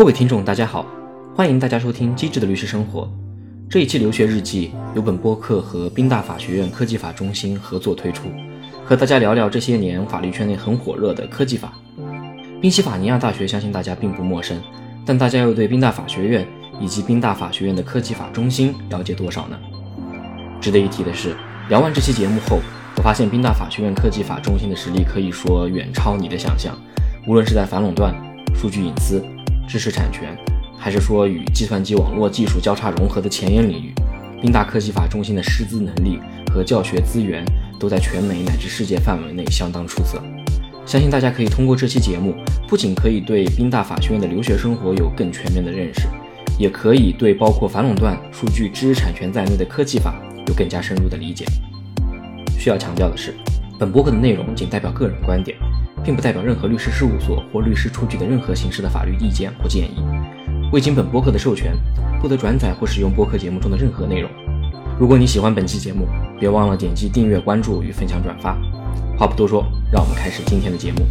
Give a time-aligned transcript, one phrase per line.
[0.00, 0.86] 各位听众，大家好，
[1.36, 3.02] 欢迎大家收听《机智的律师生活》
[3.68, 8.30] 这一期留学日记，由本播客和宾大法学院科技法中心合作推出，
[8.82, 11.74] 和大家聊聊这些年法律圈内很火热的科技法。
[12.62, 14.58] 宾夕法尼亚大学相信大家并不陌生，
[15.04, 16.48] 但大家又对宾大法学院
[16.80, 19.58] 以及宾大法学院的科技法中心了解多少呢？
[20.62, 21.36] 值得一提的是，
[21.68, 22.58] 聊完这期节目后，
[22.96, 26.74] 我发现宾大法学院科技法中心的实力可以说远超你的想象，
[27.28, 28.14] 无论是在反垄断、
[28.54, 29.22] 数据隐私。
[29.70, 30.36] 知识产权，
[30.76, 33.94] 还是说与计算机网络技术交叉融合的前沿领域，
[34.42, 36.18] 宾大科技法中心的师资能力
[36.52, 37.44] 和教学资源
[37.78, 40.20] 都在全美乃至世界范围内相当出色。
[40.84, 42.34] 相信大家可以通过这期节目，
[42.66, 46.08] 不仅可以对宾大法学院的留学生活有更全面的认识，
[46.58, 51.44] 也可以对包括反垄断、数据、知识产权在内的科技法有更加深入的理解。
[52.58, 53.32] 需要强调的是，
[53.78, 55.56] 本博客的内容仅代表个人观点。
[56.04, 60.02] 并不代表任何律师事务所或律师出具的任何形式的法律意见或建议，
[60.72, 61.72] 未经本播客的授权，
[62.20, 64.30] 不得转载或使用播客节目中的任何内容。
[64.98, 66.06] 如果你喜欢本期节目，
[66.38, 68.56] 别忘了点击订阅、关注与分享转发。
[69.18, 71.06] 话不多说，让我们开始今天的节目。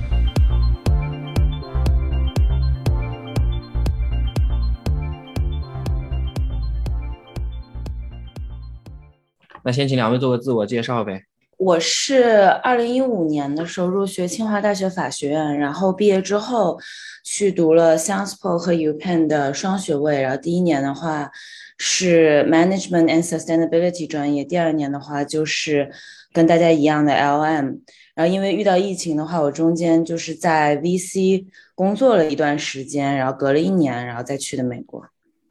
[9.61, 11.28] 那先请两位做个自我介绍呗。
[11.59, 16.79] 我是二零一五年的时候入学清华大学法学院，然后毕业之后
[17.25, 20.21] 去读了 s a n s p o 和 UPenn 的双学位。
[20.21, 21.29] 然后第一年的话
[21.77, 25.91] 是 Management and Sustainability 专业，第二年的话就是
[26.31, 27.79] 跟大家一样的 LM。
[28.15, 35.05] 然后因为遇到疫情的话，我中间就是在 VC 工作了一段时间，然后隔了一年，然后再去的美国。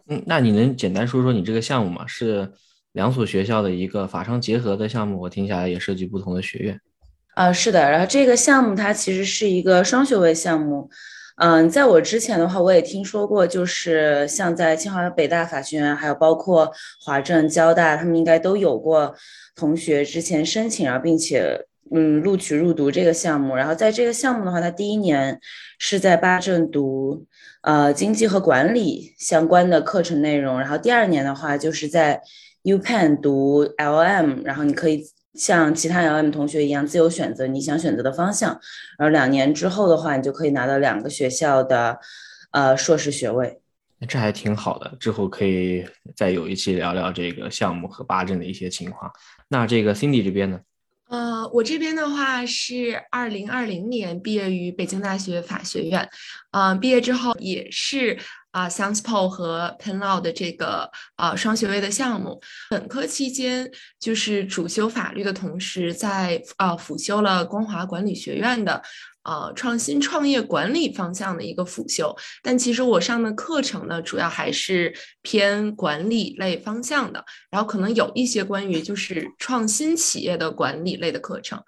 [0.07, 2.07] 嗯，那你能简单说说你这个项目吗？
[2.07, 2.51] 是？
[2.99, 6.81] 两所学校的一个法商结合的项目，我听下来也涉及不同的学院。
[7.37, 10.91] 啊，是的，然后这个项目它其实是一个双学位项目。
[11.37, 19.15] 嗯，在我之前的话，我也听说过，就是像在清华、北大法学院，还有包括华政、交大，他们应该都有过
[19.55, 21.57] 同学之前申请，然后并且
[21.95, 23.55] 嗯录取入读这个项目。
[23.55, 25.39] 然后在这个项目的话，他第一年
[25.79, 27.25] 是在八政读
[27.63, 32.21] 呃经济和管理相关的课程内容，然后第二年的话就是在。
[32.65, 35.05] UPenn 读 LM，然后你可以
[35.35, 38.51] 像其他 LM 同学一样自由选择你想选择的方向，
[38.99, 41.99] 然后两年之后的话，你就可以拿到两个学校的
[42.51, 43.61] 呃硕士学位。
[44.09, 49.11] 这还挺好的，之后可以再有一期聊聊这个项目和八证的一些情况。
[49.49, 50.61] 那这个 Cindy 这边呢？
[51.09, 56.07] 呃，我这边的话是二零二零年毕业于北京大学法学院，
[56.51, 58.19] 嗯，毕业之后也是。
[58.51, 63.71] 啊 s a n s p o 和 Penn Law 的这个啊双学位的项目，本科期间
[64.01, 68.83] 就是主修法律的同时，在啊辅修了光华管理学院的
[69.25, 72.15] 呃创新创业管理方向的一个辅修。
[72.43, 81.63] 但其实我上的课程呢，主要还是偏管理类方向的，然后可能有一些关于就是创新企业的管理类的课程。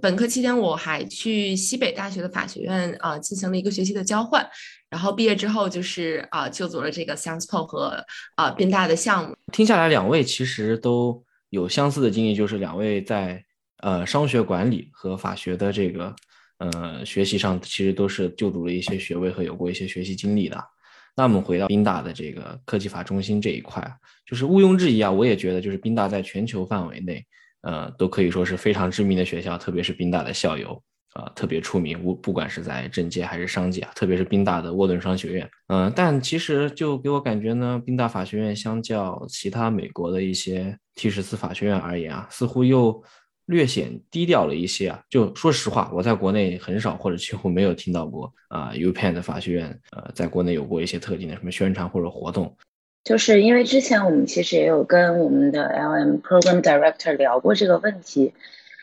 [0.00, 4.48] 本科期间我还去西北大学的法学院啊进行了一个学期的交换。
[4.90, 9.36] 然后毕业之后就是啊，就做了这个 s a n s p o 和啊宾大的项目。
[9.52, 13.42] 听下来，两位其实都有相似的经历，就是两位在
[13.78, 16.14] 呃商学管理和法学的这个
[16.58, 20.60] 呃学习上，其实都是就读了一些学位和有过一些学习经历的。
[21.16, 23.82] 那我们回到宾大的这个科技法中心这一块，
[24.26, 27.24] 就是毋庸置疑啊，我也觉得就是宾大在全球范围内，
[27.62, 30.82] 呃，都可以说是非常知名的学校，特别是宾大的校友。
[31.14, 43.02] 啊，特别出名，无不管是在政界还是商界啊，特别是宾大的沃顿商学院，嗯，但其实就给我感觉呢，宾大法学院相较其他美国的一些 T 十四法学院而言啊，似乎又
[43.46, 45.02] 略显低调了一些啊。
[45.10, 52.56] 就说实话，我在国内很少或者几乎没有听到过啊，UPenn 的法学院呃，在国内有过一些特定的什么宣传或者活动。
[53.02, 58.32] 就是因为之前我们其实也有跟我们的 LM Program Director 聊过这个问题。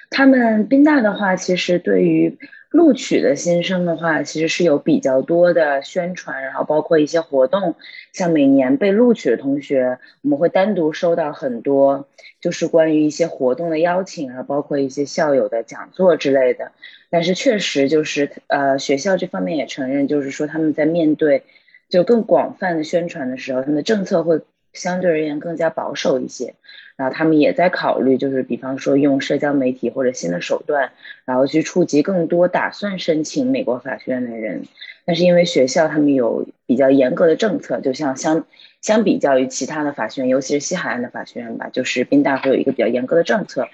[0.09, 2.37] 他们宾大的话，其实对于
[2.69, 7.75] 录取的新生的话，其实是有比较多的宣传，然后包括一些活动，
[8.13, 12.07] 像每年被录取的同学，我们会单独收到很多，
[12.41, 16.71] 就是关于一些活动的邀请啊，包括一些校友的讲座之类的。
[17.09, 21.43] 但是确实就是，呃，学校这方面也承认，就是说他们在面对
[21.89, 24.41] 就更广泛的宣传的时候，他们的政策会
[24.77, 26.53] 相对而言更加保守一些。
[26.95, 30.91] 然后他们也在考虑，就是比方说用社交媒体或者新的手段，
[31.25, 34.63] 然后去触及更多打算申请美国法学院的人。
[35.05, 38.45] 但是因为学校他们有比较严格的政策，就像相
[38.81, 43.67] 相比较于其他的法学院，尤其是西海岸的法学院吧，就是宾大会有一个比较严格的政策。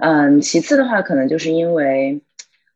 [0.00, 2.20] 嗯，其次的话，可能就是因为，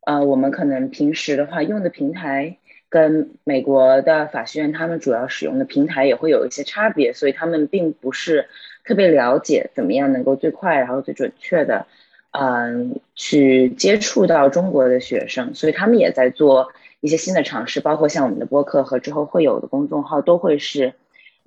[0.06, 2.56] 呃，我们可能平时的话用的平台
[2.92, 8.48] 跟美国的法学院他们主要使用的平台也会有一些差别，所以他们并不是
[8.84, 11.86] 特别了解怎么样能够最快然后最准确的，
[12.32, 20.92] 嗯，去接触到中国的学生，所以他们也在做一些新的尝试，包括像我们的播客和之后会有的公众号都会是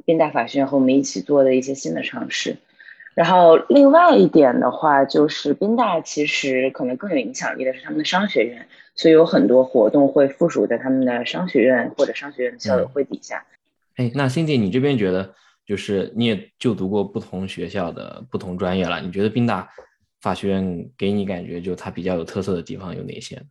[0.03, 2.57] 宾大法学院和我们一起做的一些新的尝试。
[3.13, 13.45] 然后另外一点的话，就是宾大其实可能更有影响力的是他们的商学院，所以有很多活动会附属在他们的商学院或者商学院的校友会底下。
[13.95, 19.69] 哎，那 Cindy，你这边觉得就是你也就读过不同学校的不同专业了，你觉得宾大
[20.21, 23.43] 法学院给你感觉就它比较有特色的地方有哪些？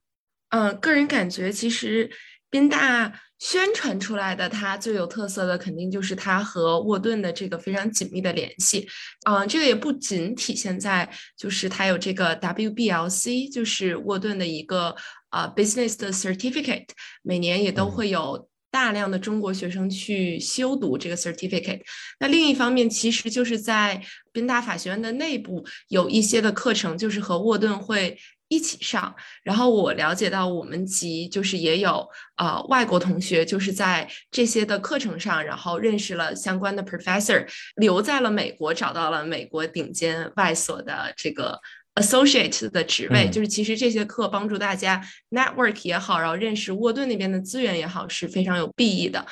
[0.50, 2.11] 嗯，个人感觉其实。
[2.50, 3.12] 宾大
[3.44, 8.88] 宣传出来的，它最有特色的肯定就是它和沃顿的这个非常紧密的联系。
[9.29, 11.06] 嗯，这个也不仅体现在
[11.37, 14.96] 就是它有这个 WBLC，就是沃顿的一个
[15.29, 16.87] 啊 business 的 certificate，
[17.20, 21.82] 每年也都会有大量的中国学生去修读这个 certificate。
[22.20, 24.02] 那另一方面，其实就是在
[24.32, 28.19] 宾大法学院的内部有一些的课程，就是和沃顿会。
[28.49, 32.06] 一起上，然后我了解到我们级就是也有
[32.37, 37.46] 呃外国同学，就是在这些的课程上，然后认识了相关的 professor，
[37.76, 41.58] 留在了美国，找到了美国顶尖外所的这个
[41.94, 43.29] associate 的职位。
[43.31, 49.26] 就是其实这些课帮助大家 network 也好，然后认识沃顿那边的资源也好，是非常有裨益的。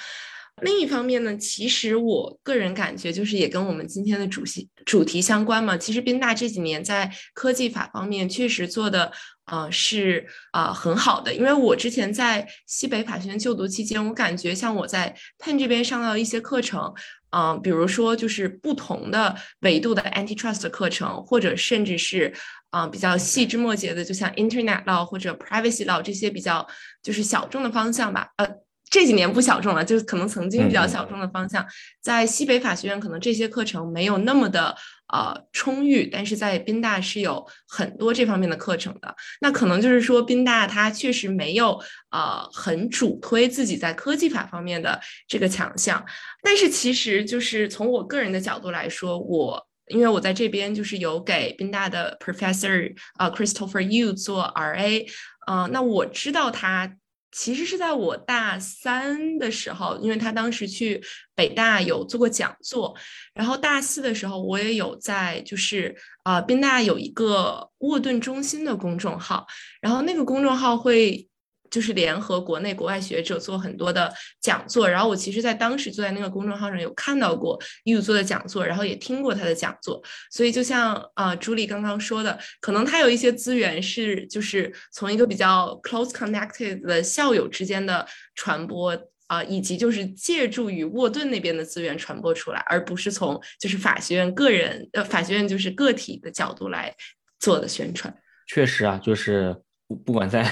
[0.62, 5.76] 另一方面呢，其实我个人感觉就是也跟我们今天的主题主题相关嘛。
[5.76, 9.11] 其实宾大这几年在科技法方面确实做的
[9.47, 11.35] 呃是啊很好的。
[11.35, 16.94] 因为我之前在西北法学院就读期间，我感觉像我在 Penn 这边上到一些课程，
[17.31, 22.32] 嗯，比如说就是不同的维度的 antitrust 课程，或者甚至是
[22.70, 26.65] 啊比较细枝末节的，就像 Internet law 或者 Privacy law 这些比较
[27.03, 28.49] 就是小众的方向吧，呃。
[28.93, 31.67] 这几年不小众了，就是可能曾经比较小众的方向，
[32.03, 34.77] 在西北法学院可能这些课程没有那么的
[35.11, 39.17] 呃充裕，但是在宾大是有很多这方面的课程的。
[39.41, 41.81] 那可能就是说宾大它确实没有
[42.11, 46.05] 呃很主推自己在科技法方面的这个强项，
[46.43, 55.06] 但是其实就是从我个人的角度来说，我因为我在这边就是有给宾大的 Professor 呃 Christopher Yu 做 RA，
[55.47, 56.94] 呃，那我知道他。
[57.32, 61.02] 其实是在我大三的时候，因为他当时去
[61.34, 62.94] 北大有做过讲座，
[63.34, 69.46] 然后大四的时候我也有在，就是啊宾大有一个沃顿中心的公众号，
[69.81, 71.29] 然后那个公众号会。
[71.73, 88.95] 就是联合国内国外学者做很多的讲座，然后我其实，在当时就在那个公众号上有看到过 U 做的讲座，然后也听过他的讲座，所以就像啊朱莉刚刚说的，可能他有一些资源是就是从一个比较 close connected 的校友之间的传播
[89.29, 96.95] 啊，以及就是借助于沃顿那边的资源传播出来，而不是从就是法学院个人呃法学院就是个体的角度来
[97.41, 98.15] 做的宣传。
[98.47, 99.57] 确实啊，就是
[99.89, 100.47] 不不管在。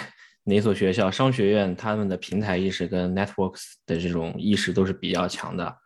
[0.45, 5.77] 哪所学校、商学院，他们的平台意识跟 networks 的这种意识都是比较强的。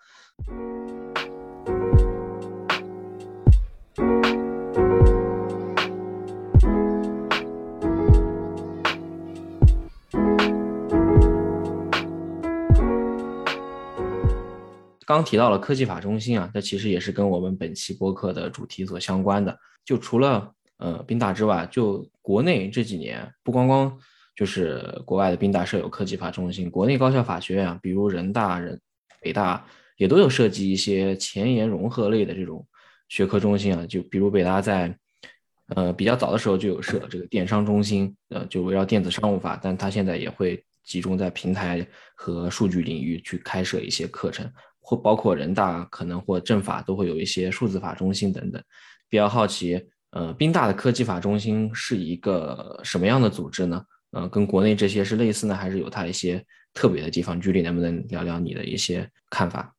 [15.06, 19.54] 刚提到了科技法中心啊，那其实也是跟我们本期播客的主题所相关的。
[19.84, 23.98] 就除了呃宾大之外，就国内这几年不光光。
[24.34, 28.80] 就是国外的宾大设有科技法中心，国内高校法学院啊，比如人大、人
[29.20, 29.64] 北大
[29.96, 32.66] 也都有设计一些前沿融合类的这种
[33.08, 33.86] 学科中心啊。
[33.86, 34.92] 就比如北大在
[35.68, 44.50] 呃比较早的时候就有设这个电商中心，呃，就围绕电子商务法，但它现在也会集中在平台和数据领域去开设一些课程，
[44.80, 48.62] 或包括人大可能或政法都会有一些数字法中心等等。
[49.08, 53.82] 比较好奇，呃，宾大的科技法中心是一个什么样的组织呢？
[54.14, 57.40] 呃，跟国内这些是类似呢，还是有它一些特别的地方？
[57.40, 59.74] 居里能不能聊聊你的一些看法？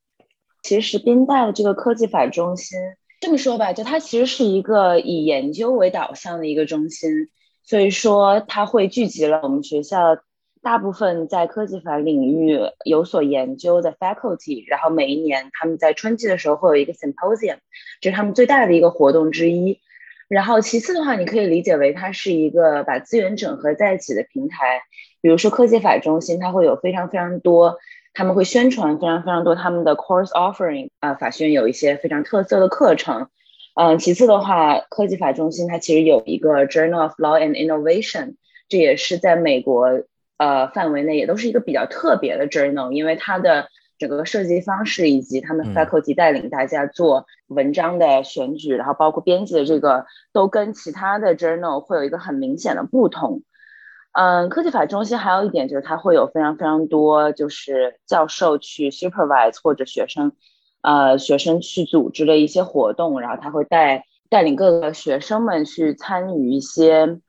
[0.62, 2.77] 其实宾大的这个科技法中心，
[3.22, 7.30] 这么说吧，就它其实是一个以研究为导向的一个中心，
[7.63, 10.18] 所以说它会聚集了我们学校
[10.62, 17.60] 大部分在科技法领域有所研究的 faculty，然后每一年他们在春季的时候会有一个 symposium，
[18.01, 19.80] 这是他们最大的一个活动之一。
[20.27, 24.82] 然后其次的话，你可以理解为它是一个把资源整合在一起的平台。
[25.22, 27.77] 比如说科技法中心，它会有非常非常多，
[28.13, 33.27] 他们会宣传非常非常多他们的 course offering 啊，法学院有一些非常特色的课程。
[33.75, 38.36] 嗯，其次的话，科技法中心它其实有一个 Journal of Law and Innovation，
[38.70, 40.03] 这也是在美国
[40.38, 43.67] 呃范围内，也都是一个比较特别的 journal，因为它的
[43.98, 53.42] 整个设计方式以及他们 faculty 带领大家做文章的选举，然后包括编辑的这个，都跟其他的 journal 会有一个很明显的不同。
[54.12, 60.32] 嗯，科技法中心还有一点就是它会有非常非常多就是教授去 supervise 或者学生，
[60.82, 67.20] 呃，学生去组织的一些活动，然后他会带带领各个学生们去参与一些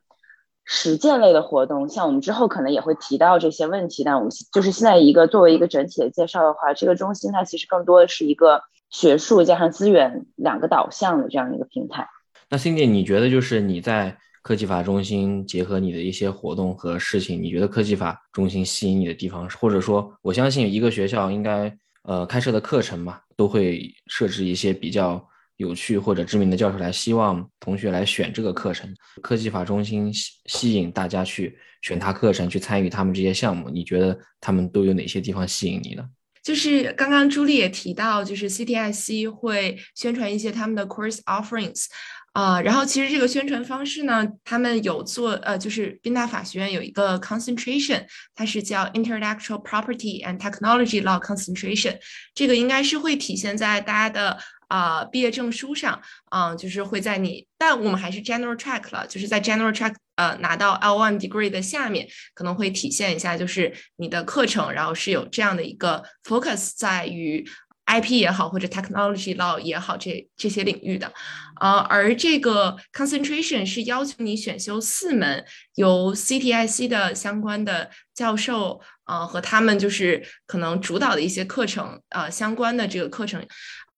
[0.67, 1.89] 实践类的活动。
[1.89, 12.07] 像我们之后可能也会提到这些问题，但我们就是现在一个作为一个整体的介绍的话，这个中心它其实更多的是一个学术加上资源两个导向的这样一个平台。
[12.51, 14.19] 那 Cindy，你觉得就是你在？
[14.43, 25.21] 科技法中心结合你的一些活动和事情，你觉得科技法中心吸引你的地方，或者说，我相信一个学校应该呃开设的课程嘛，都会设置一些比较
[25.57, 28.95] 有趣或者知名的教授来，希望同学来选这个课程。
[29.23, 36.05] 科技法中心吸吸引大家去选他课程，去参与他们这些项目，你觉得他们都有哪些地方吸引你呢？
[36.43, 41.87] 就是刚刚朱莉也提到，就是 CTIC 会宣传一些他们的 course offerings。
[42.33, 51.97] 啊，然后其实这个宣传方式呢，他们有做，呃，就是宾大法学院有一个 concentration，它是叫 intellectual property and technology law concentration，
[52.35, 67.47] 这个应该是会体现在大家的啊毕业证书上，啊，就是会在你，但我们还是 general track 了，就是在 general track，呃，拿到 L1 degree 的下面，可能会体现一下，就是你的课程，然后是有这样的一个 focus 在于。
[67.89, 71.13] IP 也好，或者 technology law 也好，这这些领域的，
[71.61, 75.45] 呃，而这个 concentration 是要求你选修四门
[75.77, 83.47] 由 CTIC 的相关的教授，呃，和他们就是可能主导的一些课程，呃，相关的这个课程，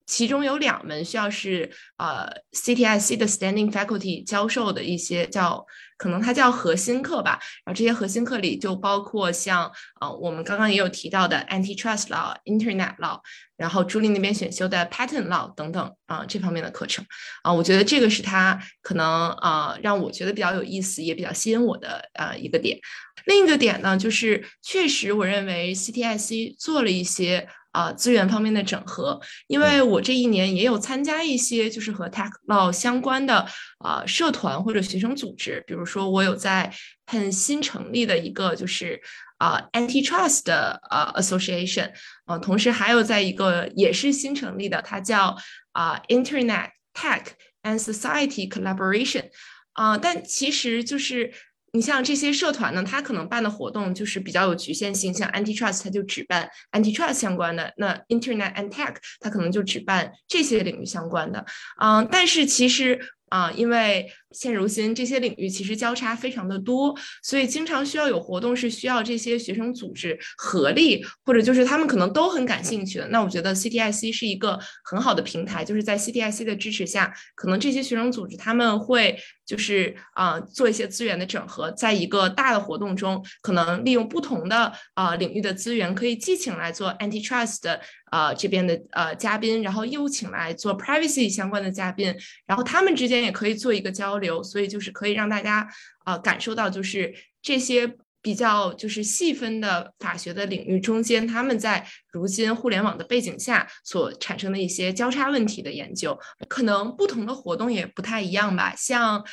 [0.09, 5.65] 其中有两门需要是呃 CTIC 的 standing faculty 教授的一些叫。
[5.99, 9.69] 可能它叫核心课吧，然后这些核心课里就包括像
[10.01, 13.19] 呃我们刚刚也有提到的 antitrust law、internet law，
[13.57, 17.05] 然后朱莉那边选修的 patent law 等等啊这方面的课程
[17.43, 22.79] 啊，我觉得这个是它可能啊让我觉得比较有意思，也比较吸引我的呃一个点。
[23.25, 27.49] 另一个点呢，就是确实我认为 CTIC 做了一些。
[27.79, 33.47] 啊，资源方面的整合，因为我这一年也有参加一些就是和 Tech Law 相关的
[33.79, 36.75] 啊社团或者学生组织，比如说我有在
[37.07, 39.01] 很新成立的一个就是
[39.37, 41.93] 啊 Antitrust 的啊 Association，
[42.25, 45.37] 啊，同时还有在一个也是新成立的，它叫
[45.71, 47.27] 啊 Internet Tech
[47.63, 49.27] and Society Collaboration，
[49.75, 51.33] 啊，但其实就是。
[51.73, 61.45] 你像这些社团呢，它可能办的活动就是比较有局限性，像 Antitrust 它就只办 Antitrust 相关的，那 Internet and Tech 它可能就只办这些领域相关的，
[61.81, 63.01] 嗯，但是其实。
[63.31, 73.09] 啊，因为现如今这些领域其实交叉非常的多，所以经常需要有活动是需要这些学生组织合力，或者就是他们可能都很感兴趣的。
[73.09, 87.81] 那我觉得 CTIC 是一个很好的平台，就是在 CTIC 的支持下，可能这些学生组织他们会就是啊做一些资源的整合，在一个大的活动中，可能利用不同的啊领域的资源，可以既请来做 Antitrust 的。
[88.11, 92.07] 呃，这边的呃嘉宾，然后又请来做 privacy 相关的嘉宾，
[92.47, 95.69] 然后他们之间也可以做一个交流，所以就是可以让大家
[96.05, 109.25] 呃感受到，就是这些比较就是细分的法学的领域中间，他们在如今互联网的背景下所产生的一些交叉问题的研究，可能不同的活动也不太一样吧，像。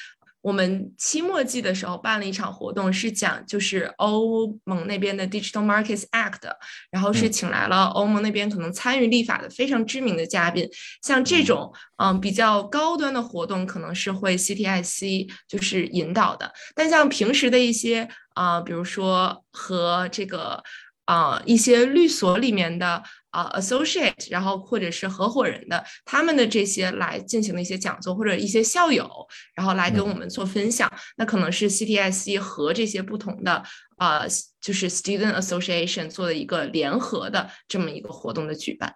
[0.46, 6.52] 我们期末季的时候办了一场活动，是讲就是欧盟那边的 Digital Markets Act，
[6.92, 10.70] 然后是请来了欧盟那边可能参与立法的非常知名的嘉宾。
[11.02, 16.54] 像这种嗯比较高端的活动，可能是会 CTIC 就是引导的。
[16.76, 20.62] 但像平时的一些啊，比如说和这个
[21.06, 23.02] 啊一些律所里面的。
[23.36, 29.06] 啊，associate，然后或者是合伙人的他们的这些来进行的一些讲座，或者一些校友，
[29.54, 33.62] 然后来跟我们做分享，那可能是 CTIC 和这些不同的
[33.98, 34.22] 啊，
[34.62, 38.96] 就是 student association 做的一个联合的这么一个活动的举办。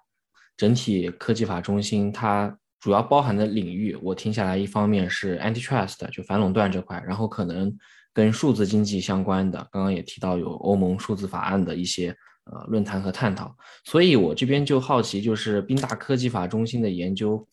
[0.56, 7.78] 整体科技法中心它主要包含的领域，我听下来，一方面是 antitrust，就反垄断这块，然后可能
[8.20, 12.16] 跟数字经济相关的，刚刚也提到有欧盟数字法案的一些。
[12.52, 17.48] 呃，论坛和探讨，所以我这边就好奇，就是宾大科技法中心的研究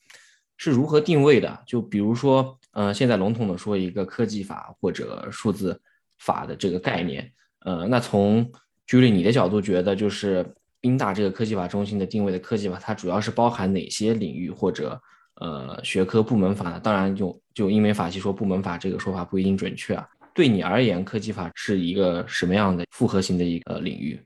[0.56, 1.62] 是如何定位的？
[1.66, 5.78] 就比如说，呃，现在笼统的说一个科技法或者数字
[6.18, 7.30] 法的这个概念，
[7.66, 8.50] 呃，那从
[8.88, 14.98] Julie 你的角度觉得，就是宾大这个科技法中心的定位的科技法，它主要是包含哪些领域或者
[15.34, 16.80] 呃学科部门法呢？
[16.80, 20.08] 当然，就就因为法系说部门法这个说法不一定准确啊。
[20.36, 24.22] 对你而言，科技法是一个什么样的复合型的一个领域？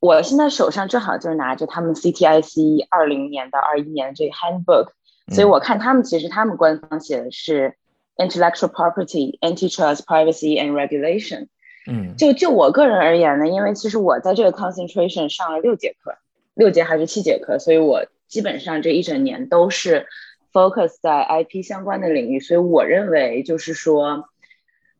[0.00, 4.88] 我现在手上正好就是拿着他们 CTIC 二零年到二一年这个 handbook，
[5.32, 7.74] 所以我看他们其实他们官方写的是
[8.16, 11.46] intellectual property, antitrust, privacy and regulation。
[11.90, 16.18] 嗯，就就我个人而言呢，因为其实我在这个 concentration 上了六节课，
[16.52, 20.06] 六节还是七节课，所以我基本上这一整年都是
[20.52, 24.28] focus 在 IP 相关的领域，所以我认为就是说。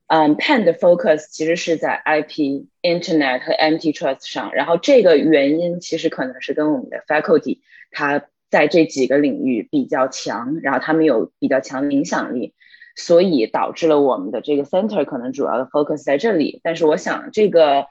[0.08, 7.58] 嗯，Pen 的 focus 其实是在 IP、Internet 和 M T Trust 上，然后这个原因其实可能是跟我们的 Faculty
[7.90, 12.54] 它在这几个领域比较强，然后他们有比较强的影响力，
[12.94, 16.60] 所以导致了我们的这个 Center 可能主要的 focus 在这里。
[16.62, 17.86] 但是我想这个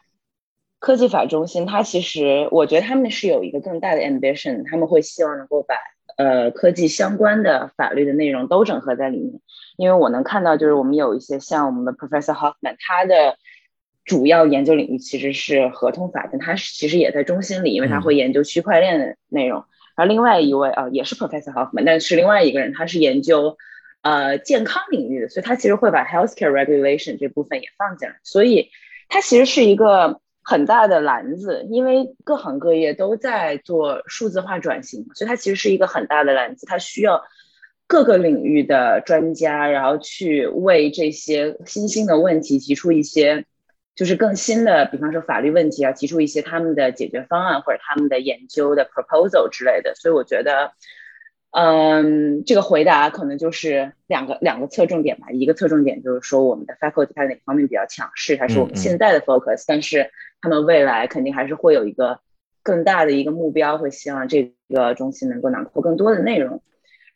[0.79, 5.75] 科技法中心它其实我觉得他们是有一个更大的 ambition，他们会希望能够把
[6.15, 9.41] 呃科技相关的法律的内容都整合在里面。
[9.77, 13.37] 因为我能看到，就是我们有一些像我们的 Professor Hoffman，他的
[14.05, 19.65] 主要研究领域其实是合同法，但他其实也在中心里，因为他会研究区块链的内容。
[19.95, 23.57] 然后另外一位啊，也是 Professor Hoffman，但是另外一个人他是研究
[24.01, 28.15] 呃健康领域的，所以他其实会把 healthcare regulation 这部分也放进来。
[28.23, 28.69] 所以
[29.09, 37.21] 它其实是一个很大的篮子，因为各行各业都在做数字化转型，所以它其实是一个很大的篮子，它需要。
[37.87, 43.45] 各个领域的专家，然后去为这些新兴的问题提出一些，
[43.93, 49.93] 就是更新的，比方说法律问题啊，提出一些他们的解决方案或者他们的研究的 proposal 之类的。
[49.93, 50.71] 所以我觉得，
[51.51, 55.27] 嗯，这个回答可能就是两个两个侧重点吧。
[55.29, 59.63] 一个侧重点就是说我们的 faculty 它哪方面比较强势，还是我们现在的 focus。
[59.67, 60.09] 但是
[60.41, 62.19] 他们未来肯定还是会有一个
[62.63, 66.63] 更大的一个目标，会希望这个中心能够囊括更多的内容。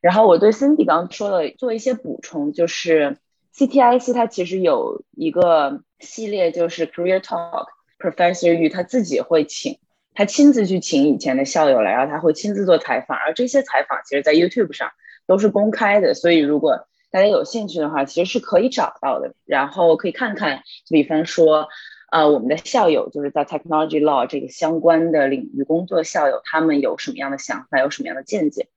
[0.02, 3.18] 然后我对 Cindy 刚刚说的做一些补充，就是
[3.56, 9.78] CTIC 它其实有一个系列，就是 Career Talk，Professor Yu 他自己会请，
[10.14, 14.90] 他亲自去请以前的校友来，然后他会亲自做采访，而这些采访其实在 YouTube 上
[15.28, 21.68] 都是公开的，所以如果大家有兴趣的话，其实是可以找到的，然后可以看看，比方说，
[22.12, 28.70] 呃，我们的校友就是在 Technology Law 这个相关的领域工作校友，他们有什么样的想法，有什么样的见解。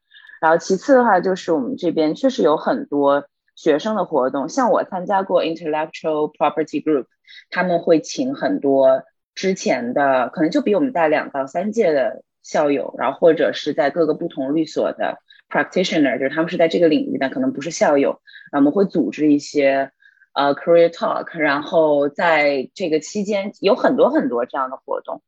[0.42, 3.24] 然后其次的话，就是我们这边确实有很多
[3.54, 7.06] 学生的活动，像我参加过 Intellectual Property Group，
[7.48, 9.04] 他们会请很多
[9.36, 19.92] 之前的，可能就比我们大两到三届的校友，然后或者是在各个不同律所的 Practitioner，就是他们是在这个领域的，可能不是校友，我们会组织一些
[20.32, 25.22] 呃 Career Talk，然后在这个期间有很多很多这样的活动。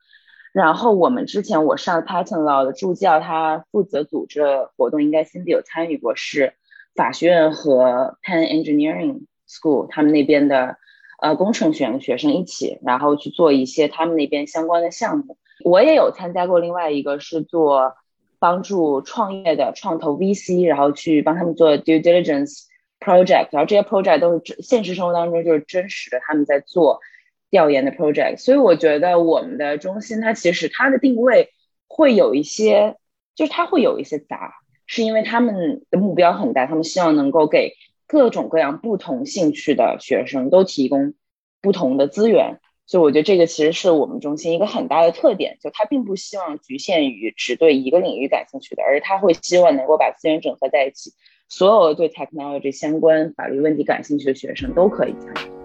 [0.54, 6.54] 然后我们之前我上 Patent Law 的助教，他负责组织的活动，应该 Cindy 有参与过，是
[6.94, 10.76] 法学院和 Penn Engineering School 他们那边的
[11.20, 15.36] 呃工程学院的学生一起，然后去做一些他们那边相关的项目。
[15.64, 17.94] 我也有参加过，另外一个是做
[18.38, 22.66] 帮助创业的创投 VC，然后去帮他们做 due diligence
[23.00, 27.00] project，然后这些 project 都是现实生活当中就是真实的他们在做。
[27.54, 31.50] 调研的 project，所以我觉得我们的中心它其实它的定位
[31.86, 32.96] 会有一些，
[33.36, 34.54] 就是它会有一些杂，
[34.86, 37.74] 是因为他们的目标很大，他们希望能够给
[38.08, 41.14] 各种各样不同兴趣的学生都提供
[41.62, 51.12] 不同的资源，所以我觉得这个其实是我们中心一个很大的特点，就它并不希望局限于只对一个领域感兴趣的，而是它会希望能够把资源整合在一起，
[51.48, 55.63] 所有对 technology 相关法律问题感兴趣的学生都可以参与。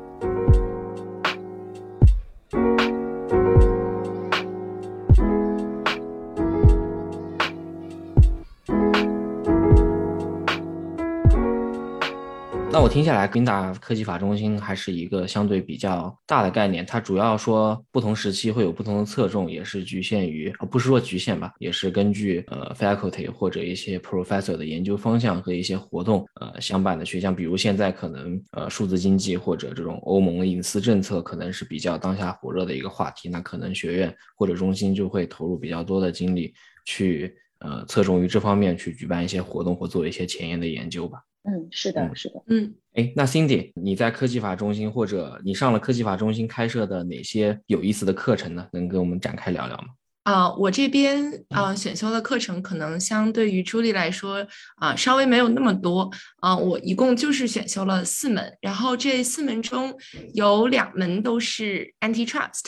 [12.79, 16.85] 那我听下来，宾大科技法中心还是一个相对比较大的概念。
[16.85, 27.19] 它主要说不同时期会有不同的侧重，也是局限于，不是说局限吧，也是根据呃 faculty 或者一些 professor 的研究方向和一些活动呃相伴的去。
[27.19, 36.53] 像比如现在可能呃数字经济或者这种欧盟的隐私政策可能是比较当下火热的一个话题，那可能学院或者中心就会投入比较多的精力
[36.85, 41.19] 去呃侧重于这方面去举办一些活动或做一些前沿的研究吧。
[41.49, 48.67] 嗯，是的，是的，嗯，哎，那 Cindy，你在科技法中心或者你上了科技法中心开设的哪些有意思的课程呢？
[48.71, 49.87] 能跟我们展开聊聊吗？
[50.23, 56.07] 啊，我这边啊选修的课程可能相对于朱莉来说啊稍微没有那么多
[56.41, 59.91] 啊，我一共就是选修了四门，然后这四门中
[60.35, 62.65] 有两门都是 Antitrust。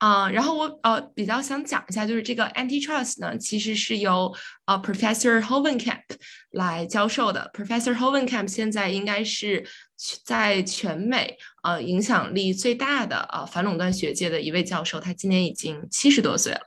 [0.00, 4.34] 啊，然后我呃比较想讲一下，就是这个 antitrust 呢，其实是由
[4.64, 6.00] 呃 Professor Hovenkamp
[6.52, 7.50] 来教授的。
[7.52, 9.62] Professor Hovenkamp 现在应该是
[10.24, 16.60] 在全美呃影响力最大的呃反垄断学界的一位教授，他今年已经七十多岁了。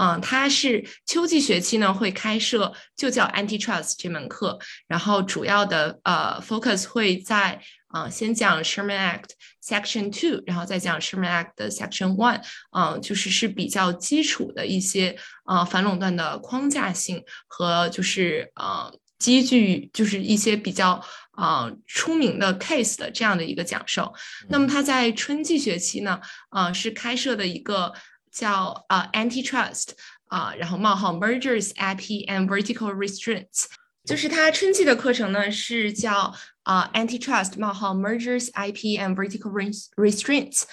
[0.00, 7.60] 嗯，他是秋季学期呢会开设就叫 antitrust 这门课，然后主要的呃 focus 会在。
[7.90, 9.30] 啊，先讲 Sherman Act
[9.68, 24.14] Section Two，然后再讲 Sherman Act 的 Section One，啊，就是是比较基础的一些啊反垄断的框架性和就是呃基据就是一些比较啊出名的 case 的这样的一个讲授。
[24.48, 27.92] 那么他在春季学期呢，啊是开设的一个
[28.32, 29.88] 叫啊 Antitrust
[30.28, 33.66] 啊，然后冒号 Mergers, IP and Vertical Restraints。
[34.04, 36.34] 就是他春季的课程呢，是叫
[36.68, 39.50] 啊 Antitrust 冒号 Mergers IP and Vertical
[39.96, 40.64] Restraints，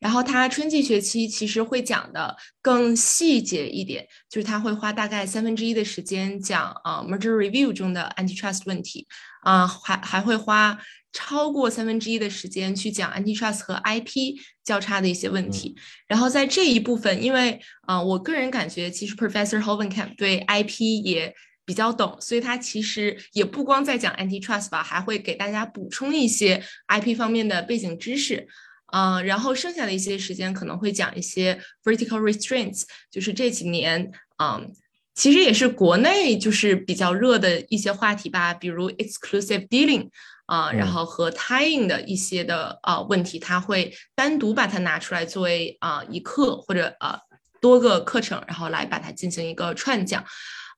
[0.00, 9.06] 然后它春季学期其实会讲的更细节一点，就是它会花大概三分之一的时间讲啊 Merger Review 中的 Antitrust 问题，
[9.42, 10.76] 啊还还会花
[11.12, 15.76] 超过三分之一的时间去讲 Antitrust 和 IP 交叉的一些问题，
[16.08, 21.32] 然后在这一部分，因为啊我个人感觉其实 Professor Hovenkamp 对 IP 也。
[21.64, 28.46] 比较懂，所以他其实也不光在讲 antitrust 吧，还会给大家补充一些 IP 方面的背景知识，
[28.92, 34.70] 嗯，然后剩下的一些时间可能会讲一些 vertical restraints，就是这几年，嗯，
[35.14, 40.10] 其实也是国内就是比较热的一些话题吧，比如 exclusive dealing，
[40.46, 47.18] 啊，然后和 tying 的一些的啊问题，他会单独把它拿出来作为啊一课或者呃
[47.60, 50.22] 多个课程，然后来把它进行一个串讲。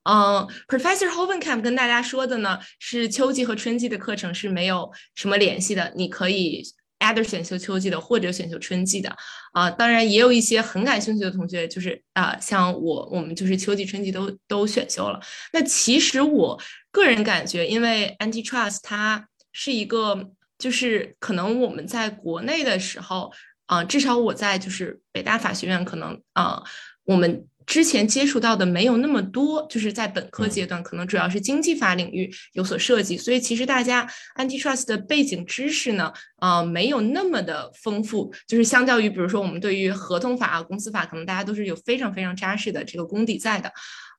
[0.09, 6.63] 嗯，Professor Hovenkamp 跟大家说的呢，是秋季和春季的课程是没有什么联系的，你可以
[7.01, 9.17] either 选修秋季的或者选修春季的。
[9.53, 15.21] 啊，当然也有一些很感兴趣的同学，就是啊，像我，我们就是秋季、春季都都选修了。
[15.53, 16.57] 那其实我
[16.93, 23.33] 个人感觉，因为 Antitrust 它是一个，就是可能我们在国内的时候，
[23.67, 26.63] 啊，至少我在就是北大法学院，可能啊，
[27.03, 27.45] 我们。
[27.67, 43.73] 之前接触到的没有那么多，就是在本科阶段，可能主要是经济法领域有所涉及，所以其实大家 antitrust 的背景知识呢，呃，没有那么的丰富，就是相较于比如说我们对于合同法啊、公司法，可能大家都是有非常非常扎实的这个功底在的。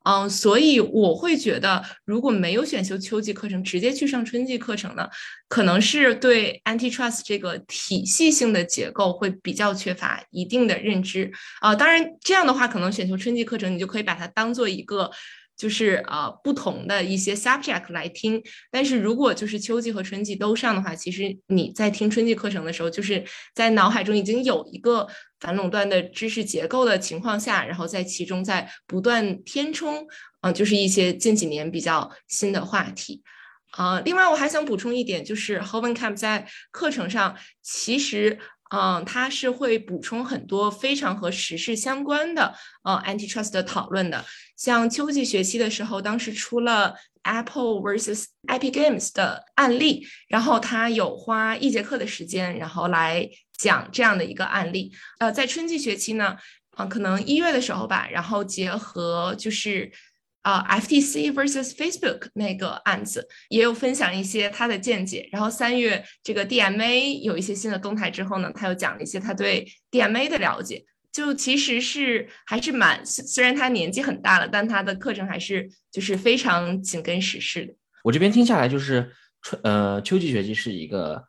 [0.07, 5.05] 嗯，所以我会觉得，如果没有选修秋季课程，直接去上春季课程呢，
[5.49, 11.75] 可能是对 antitrust 这个体系性的结构会比较缺乏一定的认知啊。
[11.75, 15.11] 当然，这样的话，可能选修春季课程，你就可以把它当做一个。
[15.57, 18.39] 就是呃不同的一些 subject 来听，
[18.69, 23.23] 但是如果就是秋季和春季都上的话，其实你在听春季课程的时候，就是
[23.55, 25.07] 在脑海中已经有一个
[25.39, 30.07] 反垄断的知识结构的情况下，然后在其中在不断填充，
[30.41, 33.23] 嗯，就是一些近几年比较新的话题。
[33.77, 38.39] 呃，另外我还想补充一点，就是 Hovenkamp 在课程上其实。
[38.69, 44.25] 嗯，他是会补充很多非常和时事相关的呃 antitrust 的讨论的。
[44.57, 54.91] 像秋季学期的时候，当时出了 Apple versus Epic Games 的案例，然后他有花一节课的时间，然后来讲这样的一个案例。
[55.19, 56.37] 呃，在春季学期呢，
[56.71, 59.91] 啊，可能一月的时候吧，然后结合就是。
[60.43, 65.27] 啊，FTC versus Facebook 那个案子也有分享一些他的见解。
[65.29, 70.85] 然后三月这个 DMA 有一些新的动态之后呢，他又讲了一些他对 DMA 的了解。
[71.11, 77.73] 就其实是还是蛮，虽然他年纪很大了，但他的课程还是就是非常紧跟时事的。
[78.05, 81.23] 我这边听下来就是春呃秋季学期是一个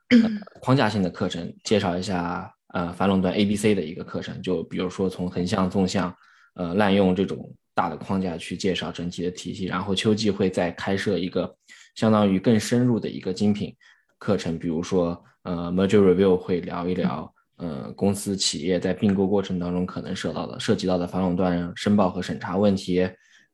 [0.61, 6.15] 框架性的课程，介绍一下呃反垄断 ABC 的一个课程，就比如说从横向、纵向
[6.55, 7.55] 呃滥用这种。
[7.79, 11.57] 大的框架去介绍整体的体系，然后秋季会再开设一个
[11.95, 13.73] 相当于更深入的一个精品
[14.19, 23.09] 课程，比如说呃 merger review 会聊一聊呃公司企业在并购过程当中可能涉到的涉及到的反垄断申报和审查问题，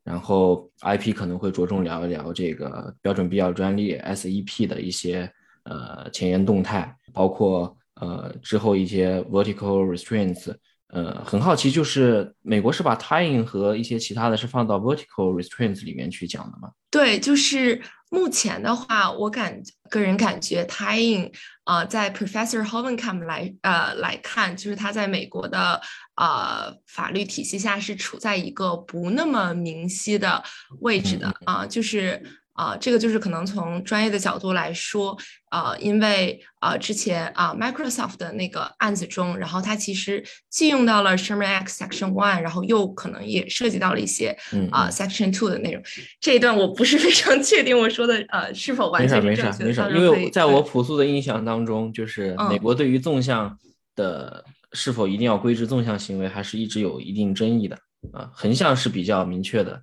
[0.05, 5.29] 然后 IP 可能会着重聊一聊这个标准必要专利 SEP 的一些
[5.65, 10.55] 呃前沿动态，包括呃之后一些 vertical restraints。
[10.89, 16.71] 呃，很好奇，就是美国是把 tying 和一些其他的是放到 vertical restraints 里面去讲的吗？
[16.89, 17.83] 对，就是
[18.15, 21.33] 目前的话，我感个人感觉 tying
[21.65, 25.81] 啊，在 Professor Hovenkamp 来呃来看，就是他在美国的
[26.15, 30.41] 呃法律体系下是处在一个不那么明晰的
[30.81, 32.23] 位置的啊，就是
[32.55, 35.17] 啊，这个就是可能从专业的角度来说，
[35.51, 44.37] 呃，因为呃之前啊 Microsoft 的那个案子中，然后它其实既用到了 Sherman Act Section One，然后又可能也涉及到了一些
[44.71, 45.83] 啊 Section Two 的内容。
[46.21, 53.59] 这一段我不是非常确定我说的呃是否完全没事没事没事，因为在我朴素的印象当中，就是美国对于纵向
[53.97, 57.77] 的是否一定要规制纵向行为，还是一直有一定争议的
[58.13, 59.83] 啊，横向是比较明确的。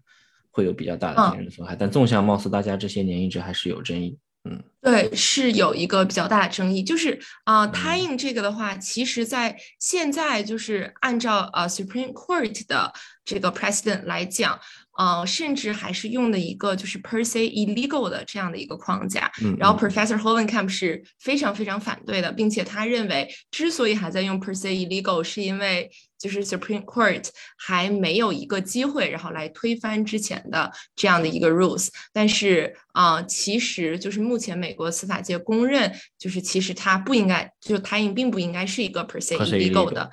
[0.52, 4.18] 会有比较大的精神损害，但纵向貌似大家这些年一直还是有争议。
[4.44, 12.92] 嗯，对，是有一个比较大的争议，就是啊，tying 这个的话，其实在现在就是按照呃 Supreme Court 的
[13.24, 14.60] 这个 precedent 来讲。
[14.98, 25.90] 呃，甚至还是用的一个就是 per se illegal 的这样的一个框架，然后 Professor Hovenkamp 是非常非常反对的，并且他认为之所以还在用 per se illegal，是因为
[26.22, 31.88] 就是 Supreme Court 还没有一个机会，然后来推翻之前的这样的一个 rules。
[32.14, 40.10] 但是啊，其实就是目前美国司法界公认，就是其实它不应该，就 tying 并不应该是一个 per se illegal 的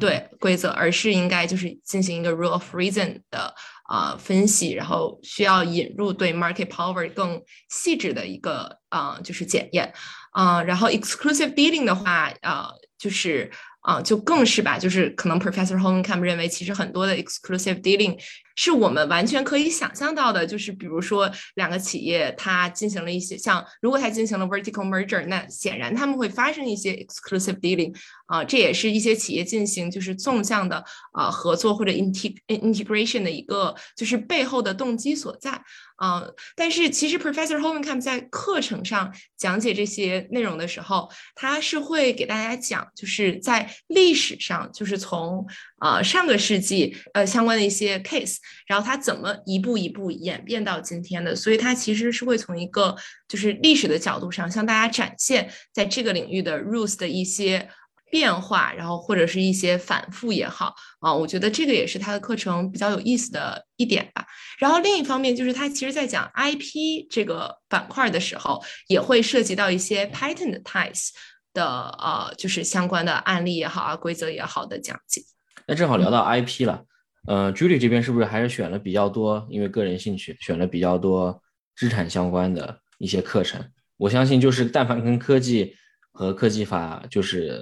[0.00, 3.54] 对规则，而是应该就是进行一个 rule of reason 的。
[3.84, 9.92] 啊，分析，然后需要引入对 market power 更细致的一个啊，就是检验
[10.30, 13.50] 啊，然后 exclusive dealing 的话啊，就是。
[13.82, 18.16] 啊，就更是吧，就是可能 Professor Hohenkamp 认为，其实很多的 exclusive dealing
[18.56, 27.94] 是我们完全可以想象到的，就是比如说两个企业它进行了一些，像如果它进行了 vertical merger，那显然他们会发生一些 exclusive dealing，
[28.26, 35.62] 啊，这也是一些企业进行就是纵向的啊合作或者 integ integration 的一个就是背后的动机所在。
[35.96, 45.46] 啊，但是其实 Professor Hovenkamp 在课程上讲解这些内容的时候，他是会给大家讲，就是在历史上，就是从
[45.80, 52.96] 呃上个世纪呃相关的一些 case，然后他怎么一步一步演变到今天的，所以他其实是会从一个
[53.28, 57.68] 就是历史的角度上向大家展现在这个领域的 rules 的一些。
[58.12, 64.26] 变化，然后或者是一些反复也好啊，我觉得这个也是他的课程比较有意思的一点吧。
[64.58, 71.08] 然后另一方面，就是他其实在讲 IP 这个板块的时候，也会涉及到一些 patent ties
[71.54, 71.64] 的
[71.98, 75.22] 呃，就是相关的案例也好啊，规则也好的讲解。
[75.66, 76.84] 那正好聊到 IP 了，
[77.26, 79.46] 呃，Julie 这边是不是还是选了比较多？
[79.50, 81.40] 因为个人兴趣，选了比较多
[81.76, 83.64] 资产相关的一些课程。
[83.96, 85.74] 我相信，就是但凡跟科技。
[86.14, 87.58] 和科技法就是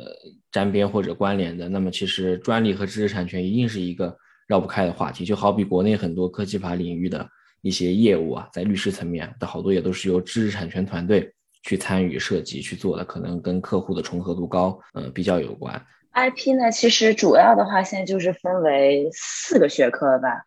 [0.51, 4.13] 沾边或者关联的，那么其实专利和知识产权一定是一个
[4.49, 5.25] 绕不开的话题。
[5.25, 7.25] 就好比国内很多科技法领域的
[7.63, 15.81] 一些业务啊，在律师层面的好多也都是由知识产权团队去参与设计去做的，可能跟客户的重合度高，呃，比较有关。
[16.13, 20.45] IP 呢，其实主要的话现在就是分为四个学科吧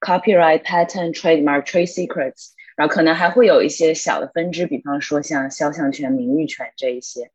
[0.00, 7.30] ：Copyright、Patent、Trademark、Trade Secrets，然后可能还会有一些小的分支，比方说像肖像权、名誉权这一些。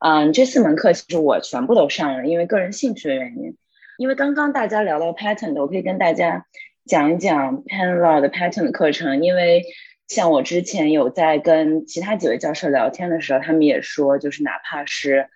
[0.00, 3.56] 嗯，这四门课其实我全部都上了，因为个人兴趣的原因。
[3.98, 6.44] 因为刚刚大家聊到 patent，我可以跟大家
[6.86, 9.22] 讲一讲 Pen Law 的 patent 课程。
[9.22, 9.62] 因为
[10.08, 15.28] 像我之前有在跟其他几位教授聊天的时候，他们也说，就是哪怕是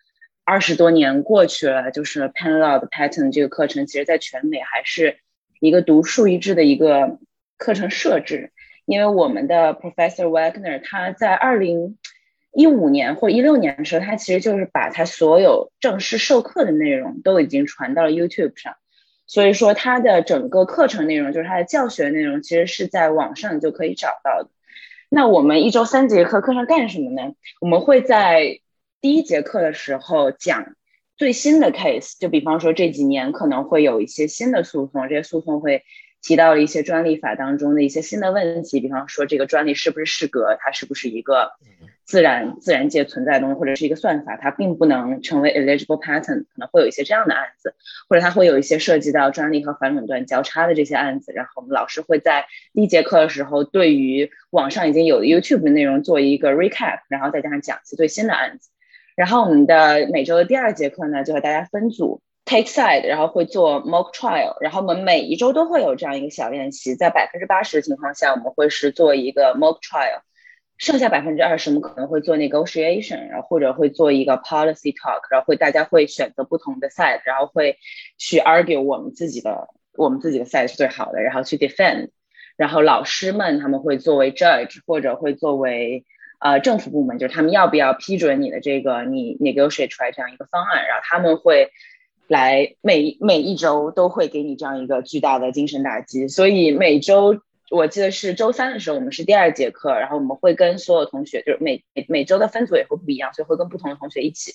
[0.47, 5.19] 二十多年过去了，就是 Pen Law 的 patent 这个课程，其实在全美还是
[5.61, 7.19] 一个独树一帜的一个
[7.59, 8.53] 课程设置。
[8.87, 11.99] 因为我们的 Professor Wagner 他在二零。
[12.59, 18.77] 一五年或一六年的时候，他其实就是把他所有正式授课的内容都已经传到了 YouTube 上，
[19.27, 24.49] 所以说他的整个课程内容，就是他的教学内容，其实是在网上就可以找到的。
[25.11, 27.35] 那我们一周三节课课上干什么呢？
[27.61, 28.61] 我们会在
[29.01, 30.75] 第一节课的时候讲
[31.17, 35.83] 最新的 case，就比方说这几年可能会有一些新的诉讼，这些诉讼会
[36.23, 41.53] 提到了一些专利法当中的一些新的问题，比方说这个专利是不是适格，它是不是一个。
[42.07, 47.75] 自然自然界存在的东西，或者是一个算法，它并不能成为 eligible patent，可能会有一些这样的案子，
[48.09, 51.33] 或者它会有一些涉及到专利和反垄断交叉的这些案子。
[51.33, 58.71] 然后我们老师会在第一节课的时候，对于网上已经有的 YouTube 的内容做一个 recap，然后再加上讲一些最新的案子。
[59.17, 64.57] 然后我们的每周的第二节课呢，就和大家分组 take side，然后会做 mock trial。
[64.61, 70.21] 然后我们每一周都会有这样一个小练习，在百分之八十的情况下，我们会是做一个 mock trial。
[70.79, 77.79] 剩下百分之二十，我们可能会做 negotiation，然后或者会做一个 policy talk，然后会大家会选择不同的 side，然后会
[78.19, 82.11] 去 argue 我们自己的我们自己的 side 是最好的，然后去 defend，
[82.59, 86.05] 然后老师们他们会作为 judge 或者会作为
[86.39, 91.71] 呃政府部门，就是他们要不要批准你的这个你 negotiate 出来这样一个方案，然后他们会
[92.27, 97.41] 来每每一周都会给你这样一个巨大的精神打击，所以每周。
[97.69, 104.53] 我记得是周三的时候，我们是第二节课，然后我们会跟所有同学，就是每每每周的分组也会不一样，所以会跟不同的同学一起。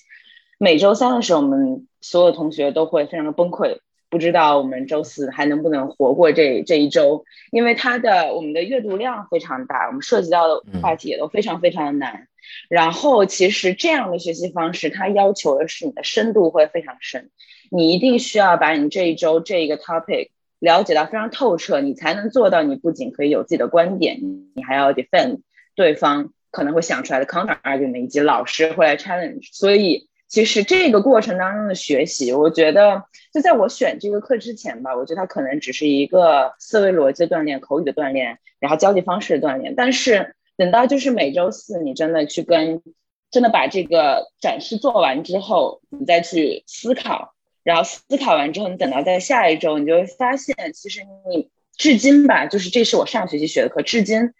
[0.56, 3.80] 每周三的时候，我们所有同学都会非常的崩溃，
[4.12, 12.28] 不知道我们周四还能不能活过这这一周，因为它的我们的阅读量非常大，我们涉及到的话题也都非常非常的难。
[12.68, 17.30] 然后，其实这样的学习方式，它要求的是你的深度会非常深，
[17.70, 22.62] 你一定需要把你这一周这一个 topic 了解到非常透彻，你才能做到。
[22.62, 24.20] 你不仅可以有自己的观点，
[24.54, 25.40] 你还要 defend
[25.74, 30.06] 对方可能会想出来的 counter argument，以及老师会来 challenge，所以。
[30.32, 39.74] 其实这个过程当中的学习，我觉得就在我选这个课之前吧，我觉得它可能只是一个思维逻辑的锻炼、口语的锻炼，然后交际方式的锻炼。
[39.74, 42.82] 但是等到就是每周四你真的去跟，
[43.30, 54.32] 真的把这个展示做完之后，你再去思考，然后思考完之后，你等到在下一周，你就会发现，其实你至今吧，就是这是我上学期学的课，至今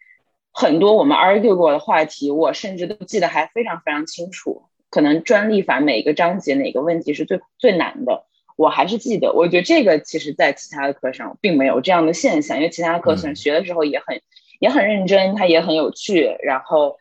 [0.52, 4.62] 很多我们 argue 过的话题，我甚至都记得还非常非常清楚。
[4.92, 8.26] 可能专利法每个章节哪个问题是最最难的，
[8.56, 9.32] 我还是记得。
[9.32, 14.20] 我觉得这个其实在其他的课上并没有这样的现象，因为其他的课程学的时候也很
[14.60, 16.98] 也很认真，它也很有趣，然后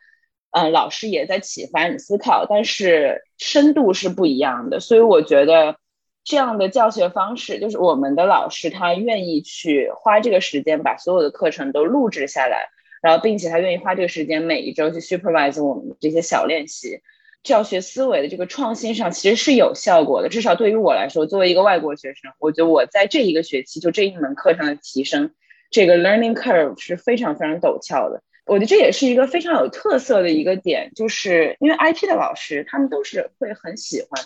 [0.52, 4.80] 嗯，老师也在启发你思考，但是深度是不一样的。
[4.80, 5.76] 所以我觉得
[6.24, 12.70] 这样的教学方式，就是我们的老师他愿意去花这个时间把所有的课程都录制下来，
[13.02, 17.02] 然后并且他愿意花这个时间每一周去 supervise 我们这些小练习。
[17.42, 25.32] 教学思维的这个创新上其实是有效果的，至少对于我来说，作为一个外国学生，我觉得我在这一个学期就这一门课上的提升，
[25.70, 28.22] 这个 learning curve 是非常非常陡峭的。
[28.44, 34.24] 我觉得这也是一个非常有特色的一个点，就是因为 IT 的老师他们都是会很喜欢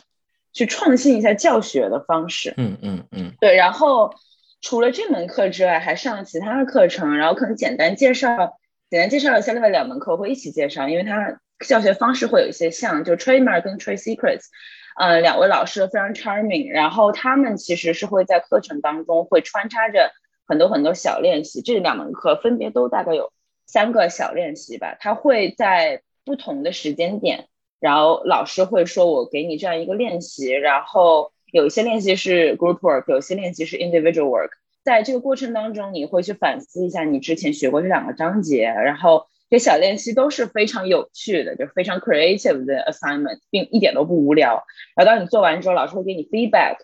[0.53, 2.55] 去创新一下教学的方式。
[2.57, 3.57] 嗯嗯嗯，对。
[3.57, 4.15] 然后
[4.63, 8.59] 除了这门课之外，还上了其他的课程，然后可能简单介绍，
[8.97, 11.39] 简单介绍一下另外两门课，我会一起介绍，因为它。
[11.67, 14.43] 教学方式会有一些像，就 Trademark 跟 Trade Secrets，
[15.01, 20.13] 呃，两位老师非常 charming，然后他们其实是会在课程当中会穿插着
[20.47, 23.33] 很多很多小练习，这两门课分别都大概有
[23.65, 27.47] 三个小练习吧，他会在不同的时间点，
[27.81, 34.51] 然后老师会说我给你这样一个练习，然后有一些练习是 group work，有些练习是 individual work，
[34.87, 39.27] 在这个过程当中你会去反思一下你之前学过这两个章节，然后。
[39.49, 44.65] 这小练习都是非常有趣的，就非常 creative 的 assignment，并一点都不无聊。
[44.97, 46.79] 然后当你做完之后，老师会给你 feedback。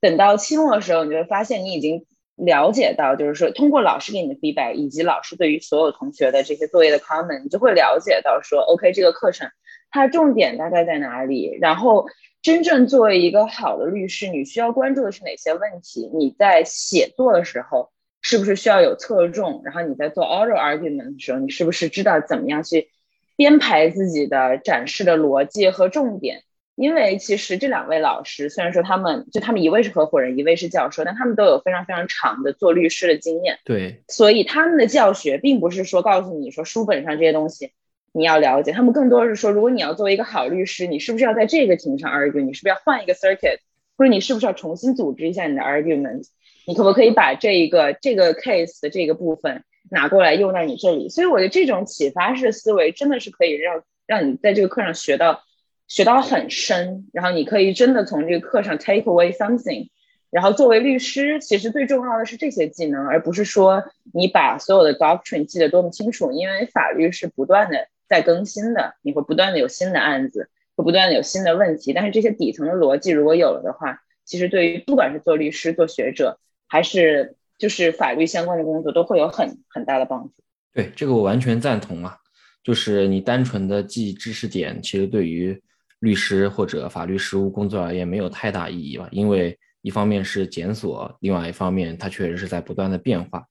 [0.00, 9.48] 等到期末的时候，你就会发现你已经了解到，就是说通过老师给你的 feedback，以及老师对于所有同学的这些作业的 comment，你就会了解到说，OK，这个课程
[9.92, 11.56] 它重点大概在哪里？
[11.60, 12.06] 然后
[12.42, 16.10] 真正作为一个好的律师，你需要关注的是哪些问题？
[16.12, 17.90] 你在写作的时候。
[18.22, 19.62] 是不是需要有侧重？
[19.64, 22.90] 然后你在做 oral argument 的时候，你是不是知道怎么样去
[23.34, 26.42] 编排自己的展示的逻辑和重点？
[26.74, 33.58] 因为其实这两位老师虽然说他们就他们一位是合伙人，一位是教授，但他们都有非常非常长的做律师的经验。
[33.64, 37.72] 对，所以他们的教学并不是说告诉你说书本上这些东西
[38.12, 42.40] 你要了解，他们更多是说，如果你要作为一个好律师，你是不是要在这个庭上 argue？
[42.40, 43.58] 你是不是要换一个 circuit？
[43.96, 46.24] 或者你是不是要重新组织一下你的 argument？
[46.66, 51.08] 你可不可以把这一个这个 case 的这个部分拿过来用在你这里？
[51.08, 55.42] 所以我觉得这种启发式思维真的是可以让让你在这个课上学到
[55.86, 59.88] 学到很深，然后你可以真的从这个课上 take away something。
[60.30, 66.30] 然后作为律师，其实最重要的是这些技能，而不是说你把所有的 doctrine 记得多么清楚。
[66.30, 71.92] 因为法律是不断的在更新的，你会不断的有新的案子，会不断的有新的问题。
[71.92, 80.32] 但是这些底层的逻辑如果有了的话，其实对于不管是做律师、做学者，还是就是法律相关的工作都会有很很大的帮助。
[80.72, 82.16] 对这个我完全赞同啊，
[82.64, 85.62] 就是你单纯的记知识点，其实对于
[86.00, 89.08] 律师或者法律实务工作而言没有太大意义吧。
[89.12, 93.44] 因为一方面是检索，另外一方面它确实是在不断的变化。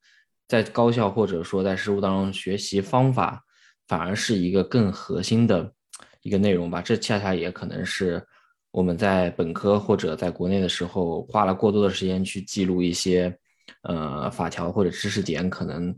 [0.49, 3.43] 在高校或者说在实务当中学习方法，
[3.89, 5.69] 反而是一个更核心的
[6.21, 6.81] 一个内容吧。
[6.81, 8.25] 这恰恰也可能是。
[8.71, 13.35] 我们在本科或者在国内的时候，花了过多的时间去记录一些，
[13.81, 15.97] 呃，法条或者知识点，可能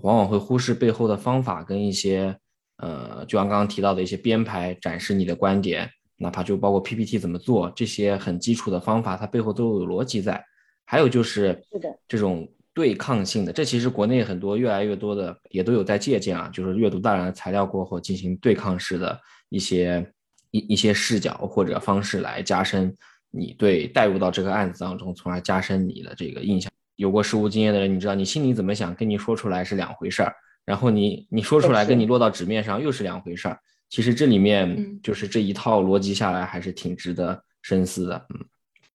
[0.00, 2.34] 往往会忽视背后的方法跟一些，
[2.78, 10.42] 呃，就像刚刚提到的一些编排、展示你的观点，哪怕就包括 PPT 怎么做这些很基础的方法，它背后都有逻辑在。
[10.86, 11.62] 还有就是
[12.08, 20.08] 这种对抗性的，这其实国内很多越来越多的也都有在借鉴啊，就是阅读大量的材料过后进行对抗式的一些。
[20.52, 22.94] 一一些视角或者方式来加深
[23.32, 26.70] 你对带入到这个案子当中，从而加深你的这个印象。
[26.94, 30.32] 有过实务经验的人，你知道你心里怎么想，跟你说出来是两回事儿，
[30.64, 33.58] 然后你你说出来跟你落到纸面上又是两回事儿。
[33.90, 38.26] 其实这里面就是这一套逻辑下来，还是挺值得深思的。
[38.30, 38.40] 嗯，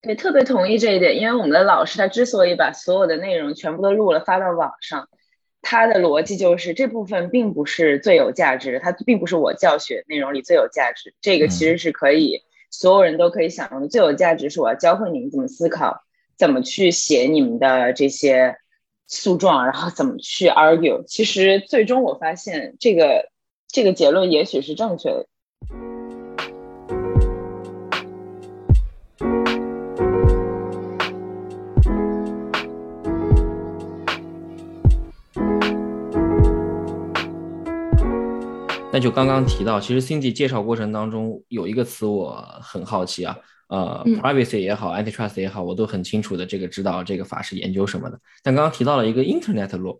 [0.02, 5.08] 对，特别同意这一点，因为我们的老师他之所以把所有的内容全部都录了发到网上，
[5.62, 13.88] 他的逻辑就是这部分并不是最有价值，它并不是我教学内容里最有价值，这个其实是可以所有人都可以享用的。
[13.88, 16.04] 最有价值是我要教会你们怎么思考，
[16.38, 18.58] 怎么去写你们的这些
[19.08, 21.04] 诉状，然后怎么去 argue。
[21.06, 23.30] 其实最终我发现这个。
[23.74, 25.28] 这个结论也许是正确的。
[39.02, 43.36] 就刚刚提到，其实 Cindy 介绍过程当中有一个词我很好奇啊，
[43.70, 48.20] 呃，privacy 也好，antitrust 也好，我都很清楚的这个知道这个法是研究什么的。
[48.43, 49.99] 但刚刚提到了一个 Internet law，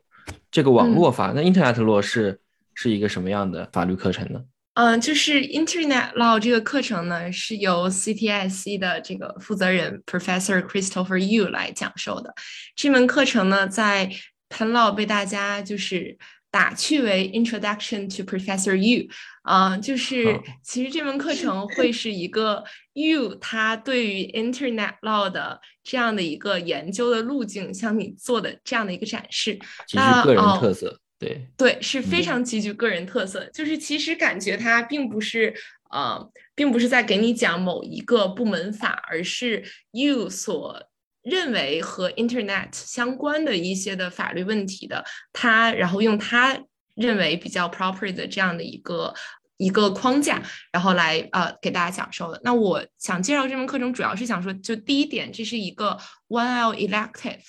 [0.52, 2.40] 这个网络法，那 Internet law 是？
[2.74, 4.42] 是一个什么样的法律课程呢？
[4.76, 12.34] 嗯，就是 Internet Law 这个课程呢，是由 CTIC 的这个负责人 Professor Christopher Yu 来讲授的。
[12.74, 14.10] 这门课程呢，在
[14.50, 16.18] Penn Law 被大家就是
[16.52, 19.10] 打趣为 Introduction to Professor Yu。
[19.44, 31.00] 啊，就是其实这门课程会是一个 Yu 他对于 Internet Law 的这样的一个研究的路径向你做的这样的一个展示，极具个人特色。
[31.18, 33.46] 对对，是非常极具个人特色。
[33.54, 35.54] 就是其实感觉它并不是
[35.92, 40.82] 呃，并不是在给你讲某一个部门法，而是 you 所
[41.24, 45.04] 认为和 Internet 相关的一些的法律问题的，
[45.34, 46.58] 他然后用他
[46.96, 49.14] 认为比较 proper 的这样的一个
[49.58, 50.42] 一个框架，
[50.72, 52.40] 然后来呃给大家讲授的。
[52.44, 55.98] 那我想介绍这门课程，主要是想说，就第一点，这是一个
[56.28, 57.42] One L Elective。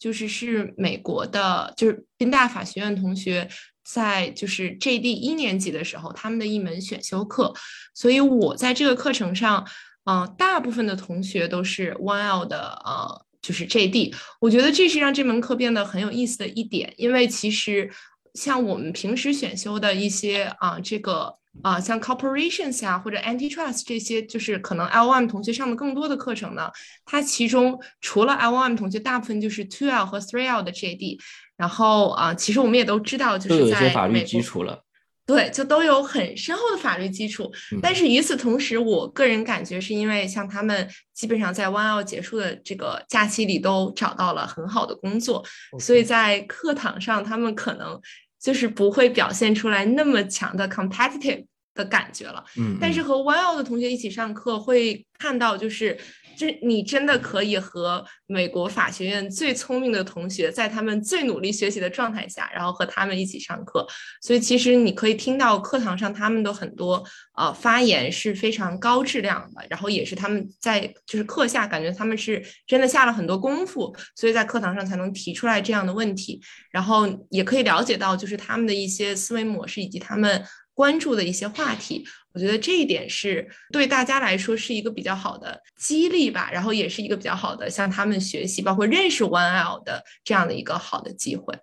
[0.00, 3.46] 就是是美国的，就是宾大法学院同学
[3.84, 7.52] 在就是 JD 一年级的时候，他们的一门选修课，
[7.92, 9.62] 所以我在这个课程上，
[10.10, 17.88] 嗯，大部分的同学都是 One L 的，呃，就是 JD，我觉得这是让这门课变得很有意思的一点，因为其实
[18.34, 21.38] 像我们平时选修的一些啊，这个。
[21.64, 26.70] 啊，像 corporations 啊，或者 antitrust 这些，就是可能 L M 同学上的更多的课程呢。
[27.04, 31.18] 它其中除了 L M 同学，大部分就是 Two L 和 Three L 的 JD。
[31.56, 34.84] 然后啊，其实我们也都知道，就是在法律基础了。
[35.34, 37.50] 对，就都有很深厚的法律基础。
[37.80, 45.44] 但是与此同时，我个人感觉是因为像他们基本上在 One L 结束的这个假期里都找到了很好的工作，
[45.78, 48.00] 所以在课堂上他们可能。
[48.42, 55.94] 就是不会表现出来那么强的 competitive 的感觉了，嗯，但是和 YL 的同学一起上课会看到，就是。
[56.40, 63.86] 就你真的可以和美国法学院最聪明的同学，在他们最努力学习的状态下，然后和他们一起上课。
[64.22, 67.04] 所以其实你可以听到课堂上他们的很多
[67.36, 76.40] 呃发言是非常高质量的，然后也是他们在就是课下感觉他们是真的下了很多功夫，所以在课堂上才能提出来这样的问题。
[76.70, 80.42] 然后也可以了解到就是他们的一些思维模式以及他们
[80.74, 82.06] 关注的一些话题。
[82.32, 91.58] 我觉得这一点是对大家来说是一个比较好的激励吧，然后也是一个比较好的向他们学习，包括认识 One L 的这样的一个好的机会。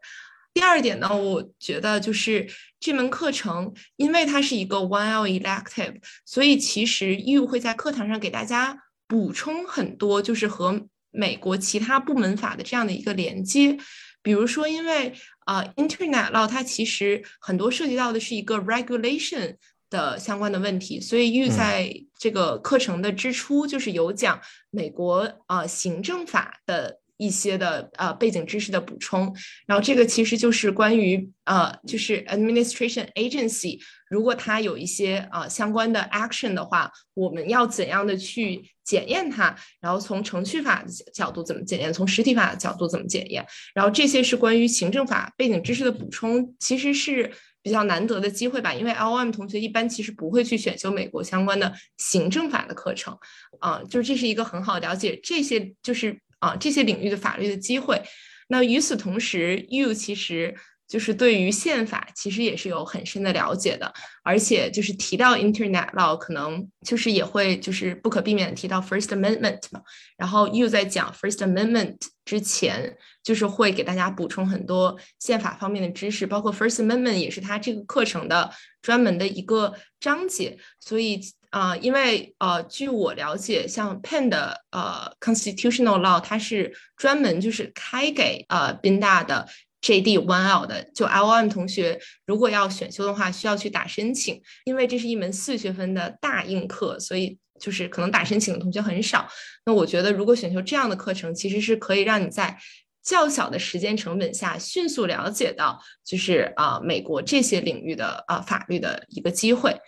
[0.54, 2.48] 第二点呢，我觉得就是
[2.80, 8.78] 这门课程，因为它是一个 One L elective，所以其实 You 会在课堂上给大家
[9.08, 13.78] 补充很多，就是和美国其他部门法的这样的一个连接。
[14.22, 15.14] 比如说，因为
[15.48, 19.56] 啊，Internet Law 它其实很多涉及到的是一个 regulation。
[19.90, 21.90] 的相关的问题，所以预在
[22.20, 24.38] 这个课程的之初就是有讲
[24.70, 47.32] 美国啊行政法的一些的呃背景知识的补充，然后这个其实就是关于呃就是 administration agency 如果它有一些啊相关的 action 的话，我们要怎样的去检验它，然后从程序法的角度怎么检验，从实体法的角度怎么检验，然后这些是关于行政法背景知识的补充，其实是。
[47.64, 53.18] 比较难得的机会吧，因为 L M 同学一般其实不会去选修美国相关的行政法的课程，
[53.60, 58.02] 啊，就是这是一个很好了解这些就是啊这些领域的法律的机会。
[58.50, 60.56] 那与此同时，You 其实
[60.88, 69.82] 就是对于宪法其实也是有很深的了解的，而且就是提到 Internet Law，可能就是也会就是不可避免提到 First Amendment 嘛。
[70.18, 78.50] 然后又在讲 First Amendment 之前，就是会给大家补充很多宪法方面的知识，包括 First Amendment 也是他这个课程的
[78.82, 80.58] 专门的一个章节。
[80.80, 81.20] 所以
[81.50, 89.48] 啊，因为呃，据我了解，像 Penn 的呃 Constitutional Law，它是专门就是开给呃宾大的。
[89.80, 90.18] J.D.
[90.18, 91.48] One L 的，就 L.O.M.
[91.50, 99.28] 同学如果要选修的话，需要去打申请，因为这是一门四学分的大硬课，所以就是可能打申请的同学很少。
[99.66, 102.58] 那我觉得，如果选修这样的课程，其实是可以让你在
[103.04, 109.80] 较小的时间成本下，迅速了解到就是啊美国这些领域的啊法律的一个机会。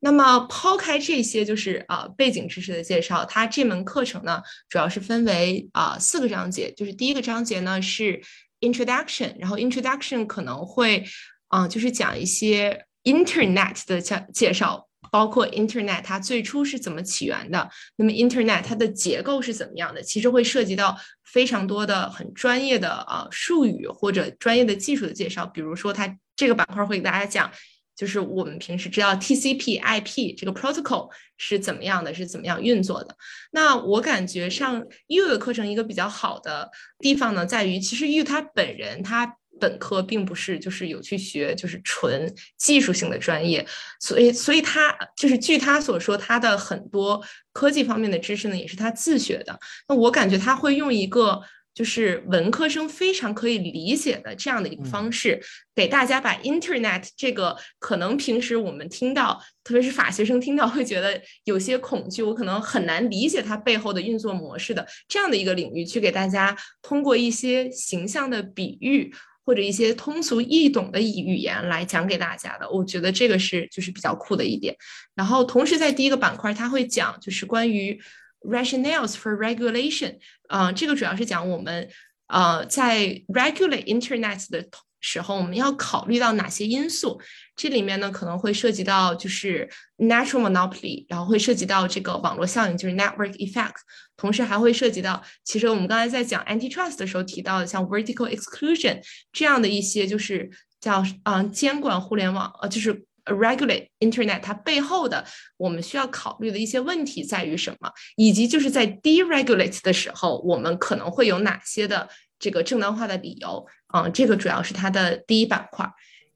[0.00, 8.20] 那么抛开这些就是啊背景知识的介绍，它这门课程呢，主要是分为啊四个章节，就是第一个章节呢是。
[8.60, 11.04] Introduction，然后 Introduction 可能会，
[11.48, 27.50] 啊，就是讲一些 Internet 的介介绍，包括 Internet 它最初是怎么起源的，那么 Internet 它的结构是怎么样的，其实会涉及到非常多的很专业的啊术语或者专业的技术的介绍，比如说它这个板块会给大家讲。
[27.98, 33.16] 就是我们平时知道 TCP/IP 这个 protocol 是怎么样的，是怎么样运作的。
[33.50, 36.70] 那我感觉上 U 的课程一个比较好的
[37.00, 43.66] 地方呢，在于其实 U 他本人他本科并不是就是有去学就是纯技术性的专业，
[43.98, 47.20] 所以所以他就是据他所说，他的很多
[47.52, 49.58] 科技方面的知识呢也是他自学的。
[49.88, 51.42] 那我感觉他会用一个。
[51.78, 55.40] 就是文科生非常可以理解的这样的一个方式，
[55.76, 69.14] 给大家把 Internet 这个可能平时我们听到，特别是法学生听到会觉得有些恐惧，我可能很难理解它背后的运作模式的这样的一个领域，去给大家通过一些形象的比喻
[69.46, 72.68] 或者一些通俗易懂的语言来讲给大家的。
[72.68, 74.74] 我觉得这个是就是比较酷的一点。
[75.14, 78.00] 然后同时在第一个板块，他会讲就是关于。
[78.40, 80.16] Rationales for regulation，
[80.48, 81.88] 啊，这个主要是讲我们
[82.28, 84.64] 呃在 regulate internet 的
[85.00, 87.20] 时候，我们要考虑到哪些因素。
[87.56, 89.68] 这里面呢可能会涉及到就是
[89.98, 93.74] natural monopoly，然后会涉及到这个网络效应，就是 network effect，
[94.16, 99.00] 同时还会涉及到，其实我们刚才在讲 antitrust 的时候提到的，像 vertical exclusion
[99.32, 100.48] 这样的一些就是
[100.80, 103.07] 叫嗯监管互联网，呃就是。
[103.28, 105.24] Regulate internet 它背后的
[105.56, 112.08] 我们需要考虑的一些问题在于什么，以及就是在 deregulate 的时候，我们可能会有哪些的
[112.38, 113.66] 这个正当化的理由？
[113.94, 115.88] 嗯，这个主要是它的第一板块。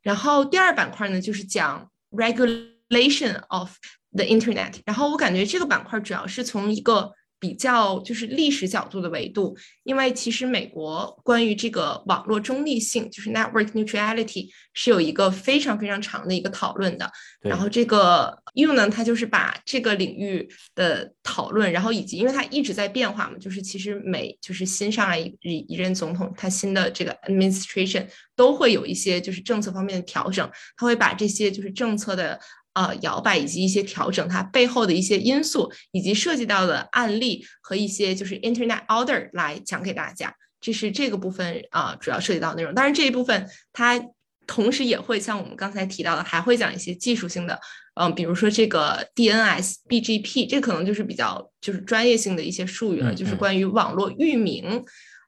[0.02, 3.70] 然后第二板块呢，就是讲 regulation of
[4.12, 4.74] the internet。
[4.84, 7.12] 然后我感觉这个板块主要是从一个。
[7.42, 17.10] 比较就是历史角度的维度，因为其实美国关于这个网络中立性，就是 network neutrality，是有一个非常非常长的一个讨论的。
[17.40, 32.38] 然后这个 U 呢，它就是把这个领域的讨论，然后以及因为它一直在变化嘛，就是其实每就是新上来一一任总统，他新的这个 administration 都会有一些就是政策方面的调整，他会把这些就是政策的。
[32.74, 42.74] 呃，摇摆以及一些调整，它背后的一些因素，以及涉及到的案例和一些就是 Internet Order 来讲给大家，这是这个部分啊主要涉及到内容。
[42.74, 44.02] 当然这一部分它
[44.46, 47.60] 同时也会像我们刚才提到的，还会讲一些技术性的，
[47.94, 54.82] 嗯，比如说这个 DNS、BGP，这可能就是比较就是专业性的一些术语了，就是关于网络域名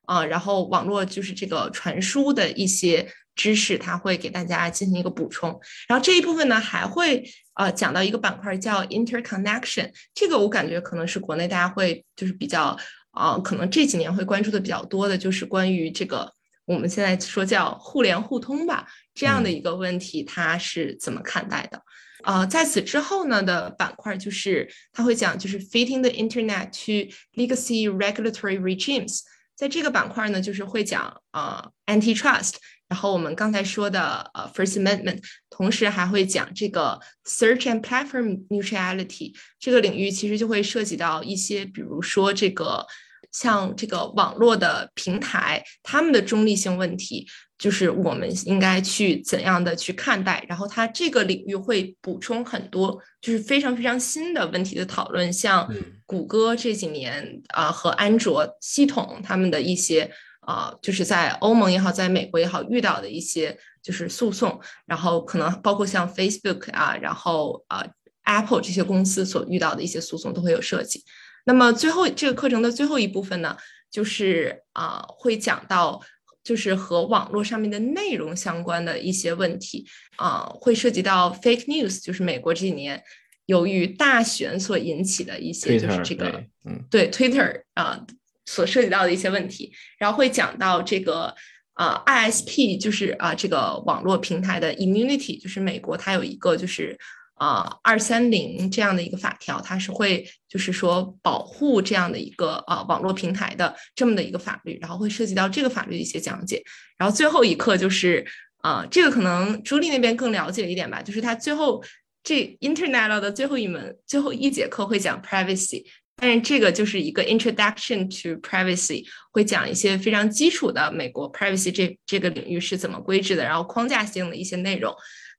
[0.06, 3.06] 啊，然后网络就是这个传输的一些。
[3.36, 12.78] 知识，它会给大家进行一个补充，然后这一部分呢还会呃讲到一个板块叫 interconnection，这个我感觉可能是国内大家会就是比较
[13.10, 16.32] 啊，可能这几年会关注的比较多的，就是关于这个
[16.64, 21.82] 我们现在说叫互联互通吧这样的一个问题，它是怎么看待的？
[22.22, 29.22] 呃，在此之后呢的板块就是他会讲就是 fitting the internet to legacy regulatory regimes，
[29.54, 32.54] 在这个板块呢就是会讲呃 antitrust。
[32.86, 42.86] 然后我们刚才说的呃 First Amendment，同时还会讲这个 Search and Platform Neutrality 这个领域，其实就会涉及到一些，比如说这个
[43.34, 47.26] 像这个网络的平台，他们的中立性问题，
[47.58, 50.42] 就是我们应该去怎样的去看待。
[50.48, 55.68] 然后它这个领域会补充很多，就是非常非常新的问题的讨论，像
[56.06, 60.10] 谷歌这几年啊和安卓系统他们的一些。
[60.46, 67.82] 啊，就是在欧盟也好，在美国也好，遇到的一些就是诉讼，然后可能包括像 Facebook 啊，然后啊
[68.24, 71.02] Apple 这些公司所遇到的一些诉讼都会有涉及。
[71.44, 73.56] 那么最后这个课程的最后一部分呢，
[73.90, 76.00] 就是啊会讲到
[76.42, 79.86] 就是和网络上面的内容相关的一些问题
[80.16, 83.02] 啊，会涉及到 fake news，就是美国这几年
[83.46, 88.04] 由于大选所引起的一些，就是这个，嗯，对 Twitter 啊
[88.46, 91.34] 所涉及到的一些问题，然后会讲到这个
[91.74, 96.98] 啊 ISP，就是啊这个网络平台的 immunity，就是美国它有一个就是。
[97.44, 106.62] 啊，二三零这样的一个法条，它是会就是说保护这样的一个呃网络平台的这么的一个法律，然后会涉及到这个法律的一些讲解。
[106.96, 108.24] 然后最后一课就是
[108.62, 111.84] 啊，这个可能朱莉那边更了解一点吧，就是它最后
[112.22, 115.84] 这 Internet 的最后一门最后一节课会讲 privacy，
[116.16, 124.94] 但是这个就是一个 Introduction to Privacy，会讲一些非常基础的美国 privacy 这这个领域是怎么规制的，然后框架性的一些内容。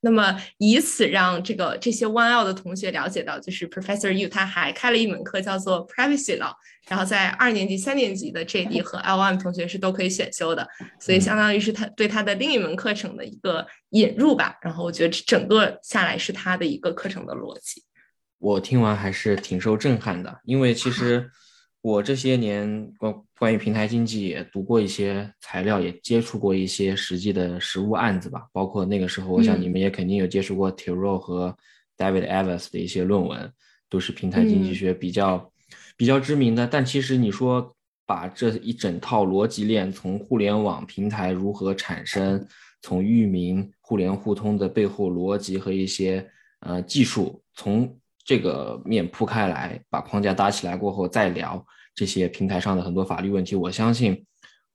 [0.06, 6.54] 那么以此让这个这些 One L 的同学了解到，就是 Professor Yu 他还开了一门课叫做 Privacy Law，
[6.88, 10.68] 然后在二年级、三年级的 JD 和 L1 同学是都可以选修的，
[11.00, 14.56] 所以相当于是他对他的另一门课程的一个引入吧。
[14.62, 17.84] 然后我觉得整个下来是他的一个课程的逻辑。
[18.38, 21.32] 我听完还是挺受震撼的，因为其实。
[21.86, 28.48] 我这些年关关于平台经济也读过一些材料，也接触过一些实际的实物案子吧。
[28.52, 31.56] 包括那个时候，我想你们也肯定有接触过 t i r o 和
[31.96, 33.54] David Evans 的一些论文，
[33.88, 35.52] 都是平台经济学比较
[35.96, 36.66] 比较知名的。
[36.66, 37.76] 但其实你说
[38.08, 42.44] 把这一整套逻辑链，从互联网平台如何产生，
[42.82, 46.28] 从域名互联互通的背后逻辑和一些
[46.62, 47.96] 呃技术，从
[48.26, 51.66] 这个面铺开来，把框架搭起来过后再聊。
[51.94, 54.26] 这些平台上的很多法律问题，我相信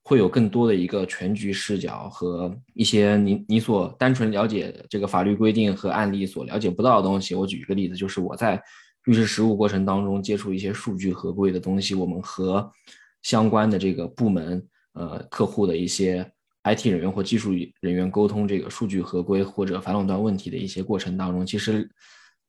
[0.02, 7.34] 会有更多的一个全局视角和一些你你所单纯了解这个法律规定和案例所了解不到的东西。
[7.34, 8.58] 我举一个例子，就是我在
[9.04, 12.72] 律师实务过程当中接触一些数据合规的东西，我们和
[13.22, 16.26] 相关的这个部门、呃客户的一些
[16.64, 21.86] IT 人员或技术人员沟通这个数据合规或者反垄断问题的一些过程当中，其实，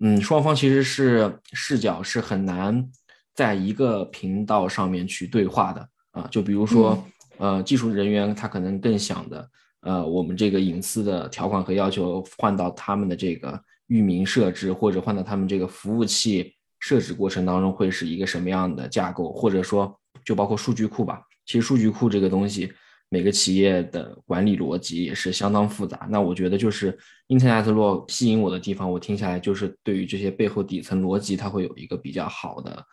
[0.04, 2.90] 嗯，双方其实是视角是很难。
[3.34, 7.02] 在一个频道上面去对话的啊，就比如说，
[7.38, 9.50] 呃，技术人员他可能更想的，
[9.82, 21.22] 呃，我们这个隐私的条款和要求换到他们的这个域名设置，或者换到他们这个服务器设置过程当中会是一个什么样的架构，或者说就包括数据库吧。
[21.46, 22.72] 其实数据库这个东西，
[23.12, 26.08] 每个企业的管理逻辑也是相当复杂。
[26.10, 26.98] 那我觉得就是
[27.28, 32.84] Internet Law 吸引我的地方，我听下来就是对于这些背后底层逻辑，它会有一个比较好的。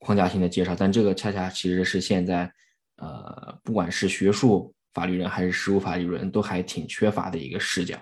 [0.00, 2.52] 框架性的介绍，但这个恰恰其实是现在，
[2.98, 7.98] 呃，不管是学术法律人还是实务法律人都还挺缺乏的一个视角。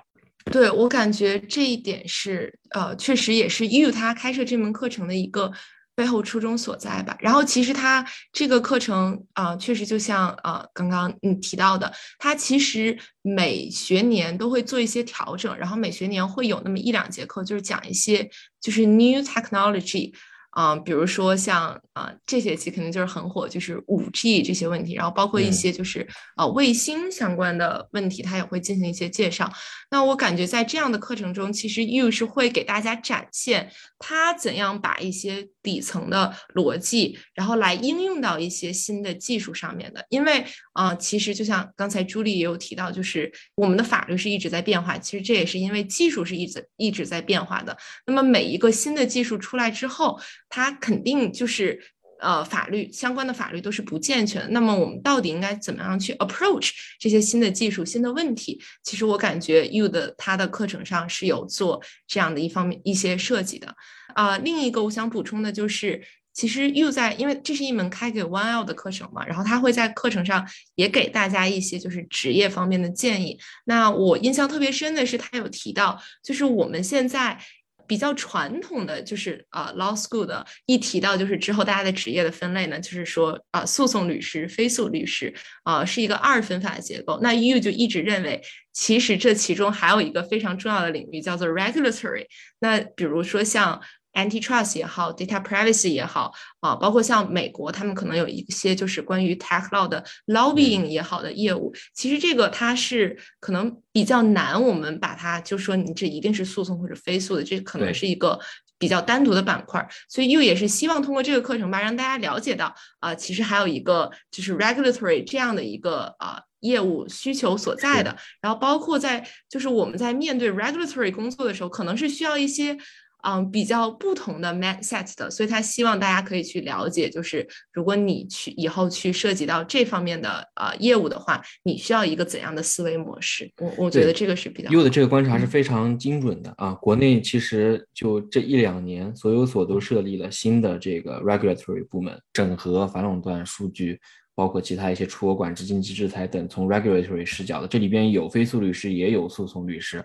[0.50, 5.52] 对我感觉这一点是，呃，确实也是 U 他开设这门课程的一个
[5.94, 7.16] 背后初衷所在吧。
[7.20, 18.30] 然后其实它这个课程啊，确实就像呃刚刚你提到的，它其实每学年都会做一些调整，然后每学年会有那么一两节课，就是讲一些
[18.60, 20.12] 就是 New Technology。
[20.52, 29.50] 啊，比如说像啊，这学期肯定就是很火，就是五 G 这些问题，然后包括一些就是呃卫星相关的问题，它也会进行一些介绍。
[29.90, 40.04] 那我感觉在这样的课程中，其实 You 是会给大家展现他怎样把一些底层的逻辑，然后来应用到一些新的技术上面的。
[40.08, 47.76] 因为啊，其实就像刚才朱莉也有提到，就是我们的法律是一直在变化，其实这也是因为技术是一直一直在变化的。
[48.06, 51.80] 那么每一个新的技术出来之后，它肯定就是，
[52.20, 54.46] 呃，法律相关的法律都是不健全。
[54.52, 58.60] 那么我们到底应该怎么样去 approach 这些新的技术、新的问题？
[58.82, 63.74] 其实我感觉 U 的他的课程上是有做这样的一方面一些设计的。
[64.14, 66.02] 啊，另一个我想补充的就是，
[66.32, 73.38] 其实 You 在因为这是一门开给 One L 的课程嘛，然后他会在课程上也给大家一些就是职业方面的建议。
[73.64, 77.38] 那我印象特别深的是，他有提到，就是我们现在。
[77.84, 85.34] 比较传统的就是啊，law school 的一提到就是之后大家的职业的分类呢，就是说啊，诉讼律师、非诉律师
[85.64, 87.18] 啊，是一个二分法结构。
[87.20, 88.40] 那 you 就一直认为，
[88.72, 92.24] 其实这其中还有一个非常重要的领域叫做 regulatory。
[92.60, 93.78] 那比如说像。
[94.14, 101.72] Antitrust 也好，data privacy 也好，啊，包括像美国，他们可能有一些就是关于 tech law 的 lobbying 也好的业务。
[101.94, 108.38] 其实这个它是可能比较难，我们把它就说你这一定是诉讼或者非诉的，这可能是一个
[108.76, 109.88] 比较单独的板块。
[110.10, 118.14] 所以又也是希望通过这个课程吧，让大家了解到啊，其实还有一个就是 regulatory 这样的一个啊业务需求所在的。
[118.42, 122.76] 然后包括在就是我们在面对 regulatory 工作的时候，可能是需要一些。
[123.22, 133.50] 嗯比较不同的 mindset 的，所以他希望大家可以去了解，就是如果你去以后去涉及到这方面的呃业务的话，你需要一个怎样的思维模式？
[133.58, 134.70] 我我觉得这个是比较。
[134.70, 136.72] 优的这个观察是非常精准的啊！
[136.74, 144.00] 国内其实就这一两年，所有所都设立了新的这个 regulatory 部门，整合反垄断数据。
[144.34, 150.02] 包括其他一些出口管制、经济制裁等，从 regulatory 视角的，这里边有非诉律师，也有诉讼律师，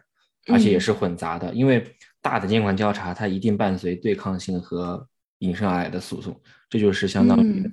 [0.47, 1.53] 而且也是混杂的。
[1.53, 1.81] 因为
[2.29, 5.07] 大的监管调查，它一定伴随对抗性和
[5.39, 6.37] 引申而来的诉讼，
[6.69, 7.63] 这就是相当于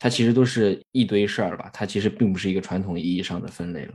[0.00, 1.70] 它其实都是一堆事儿吧。
[1.72, 3.94] 它其实并不是一个传统意义上的分类了。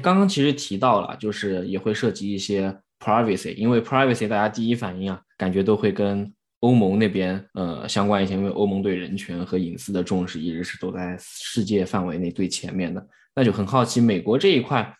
[0.00, 13.04] 刚刚其实提到了，就是也会涉及一些 privacy，因为 privacy 大家第一反应啊，感觉都会跟欧盟那边呃相关一些，因为欧盟对人权和隐私的重视一直是走在世界范围内最前面的。
[13.34, 14.94] 那就很好奇，美国这一块，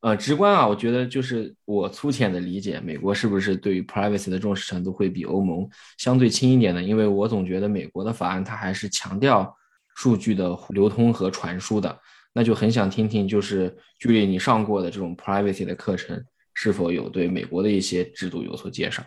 [0.00, 6.82] 呃，直观啊，我觉得就是我粗浅的理解，美国是不是对于 privacy 的重视程度会比欧盟相对轻一点呢？
[6.82, 9.54] 因为我总觉得美国的法案它还是强调
[9.96, 11.98] 数据的流通和传输的。
[12.34, 16.24] 那就很想听听，就是距离你上过的这种 privacy 的课程，
[16.54, 19.02] 是否有对美国的一些制度有所介绍？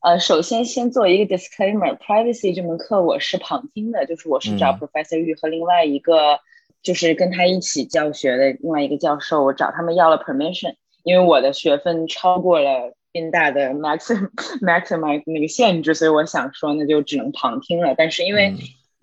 [0.00, 6.40] 呃，首先先做一个 disclaimer，privacy 这门课我是旁听的，就是我是找 Professor Yu 和另外一个，
[6.82, 10.74] 就是跟他一起教学的另外一个教授，我找他们要了 permission，
[11.04, 14.30] 因为我的学分超过了宾大的 maximum
[14.60, 17.94] maximum 那个限制，所以我想说那就只能旁听了。
[17.96, 18.56] 但是因为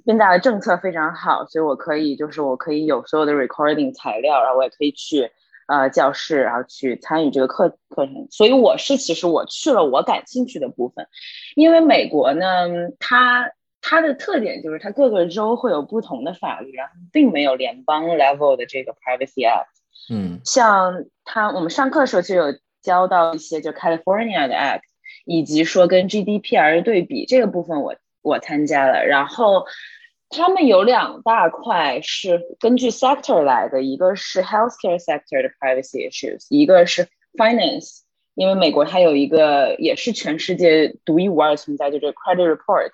[0.05, 5.31] 宾大的政策非常好，所以我可以就是我可以有所有的 recording 材料，然后我也可以去
[5.69, 8.27] 呃教室，然后去参与这个课课程。
[8.29, 11.07] 所以我是其实我去了我感兴趣的部分，
[11.55, 12.67] 因为美国呢，
[12.99, 13.49] 它
[13.79, 19.67] 它的特点就是它各个州会有不同的法律，然后并没有联邦 level 的这个 privacy act。
[20.11, 24.81] 嗯，像它我们上课的时候就有教到一些就 California 的 act，
[25.25, 27.95] 以及说跟 GDPR 的对比这个部分我。
[28.21, 29.65] 我参加了，然后
[30.29, 38.01] 他们有两大块是根据 sector 来的，一个是 healthcare sector 的 privacy issues，一个是 finance，
[38.35, 42.91] 因为美国它有一个也是全世界独一无二存在，就这个 credit report，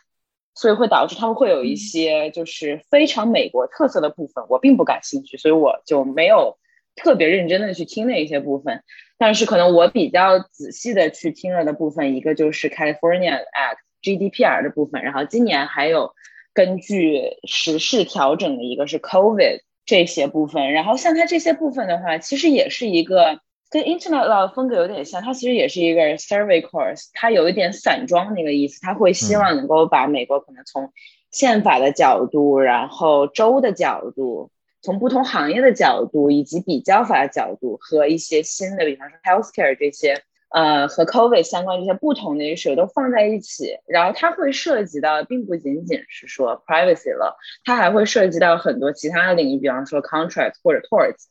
[0.53, 6.57] 所以会导致他们会有一些就是非常美国特色的部分，我并不感兴趣，所以我就没有
[6.95, 8.83] 特别认真的去听那一些部分，
[9.17, 13.79] 但是可能我比较仔细的去听了的部分，一个就是 California Act。
[14.05, 16.13] GDPR 的部分，然后今年还有
[16.55, 30.93] 根据时事调整的一个是 COVID 这些部分，然后像它这些部分的话，其实也是一个跟 Internet Law 风格有点像，它其实也是一个 Survey Course，它有一点散装那个意思，它会希望能够把美国可能从
[31.29, 34.49] 宪法的角度，然后州的角度，
[34.81, 40.23] 从不同行业的角度，以及比较法的角度和一些新的，比方说 Healthcare 这些。
[40.55, 47.35] 呃，和 COVID 相关这些不同的 issue 都放在一起，然后它会涉及到，并不仅仅是说 privacy 了，
[47.65, 51.25] 它还会涉及到很多其他的领域，比方说 contract 或者 torts，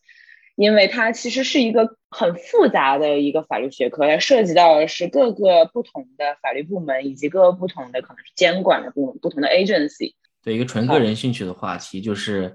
[0.57, 10.13] 因为它其实是一个很复杂的一个法律学科，它涉及到的是各个不同的法律部门以及各个不同的可能是监管的部门、不同的 agency。
[10.43, 12.55] 对一个纯个人兴趣的话题，就是，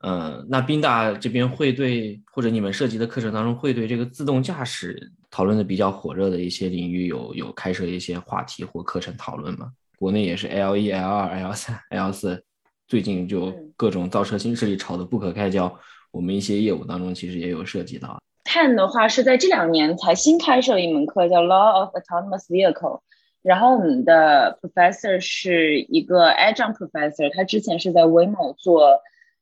[0.00, 5.12] 呃，那宾大这边会对或者你们涉及的课程当中会对这个自动驾驶。
[5.30, 9.70] 讨论的比较火热的一些领域有有开设一些话题或课程讨论吗？
[9.98, 12.42] 国内也是 L 一、L 二、L 三、L 四，
[12.86, 15.70] 最近就各种造车新势力吵得不可开交。
[16.10, 18.18] 我们一些业务当中其实也有涉及到。
[18.44, 23.00] Ten 的话是在这两年才新开设了一门课，叫 Law of Autonomous Vehicle。
[23.42, 28.98] 然后我们的 professor 是一个 adjunct professor，他之前是在 Waymo 做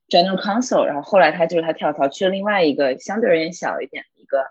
[0.09, 4.45] general counsel，然后后来他就是他跳槽去了另外一个相对而言小一点的一个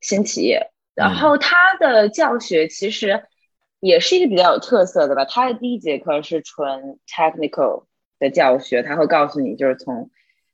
[0.00, 0.70] 新企业。
[0.94, 3.22] 然后他的教学其实
[3.80, 5.24] 也是一个比较有特色的吧。
[5.24, 7.84] 他的第一节课是纯 technical
[8.18, 10.10] 的教学，他会告诉你就是从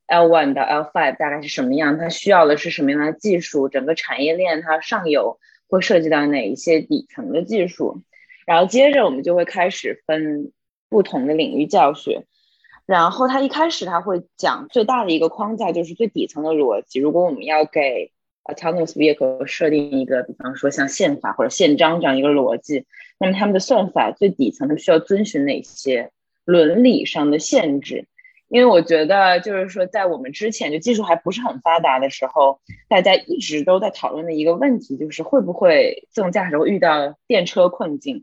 [0.07, 8.03] L one 到 L five 大概是什么样，他需要的是什么样的技术，整个产业链它上游会涉及到哪一些底层的技术。
[8.47, 10.53] 然后接着我们就会开始分
[10.89, 12.25] 不同的领域教学。
[12.87, 17.01] 然后他一开始他会讲最大的一个框架就是最底层的逻辑。
[17.01, 18.13] 如果我们要给
[18.45, 22.87] autonomous vehicle 设定一个，比方说像宪法或者宪章这样一个逻辑，
[23.19, 26.13] 那么他们的算法最底层的需要遵循哪些
[26.45, 28.07] 伦理上的限制？
[28.49, 38.23] 因为我觉得就是说，在我们之前就技术还不是很发达的时候，大家一直都在讨论的一个问题就是会不会自动驾驶会遇到电车困境？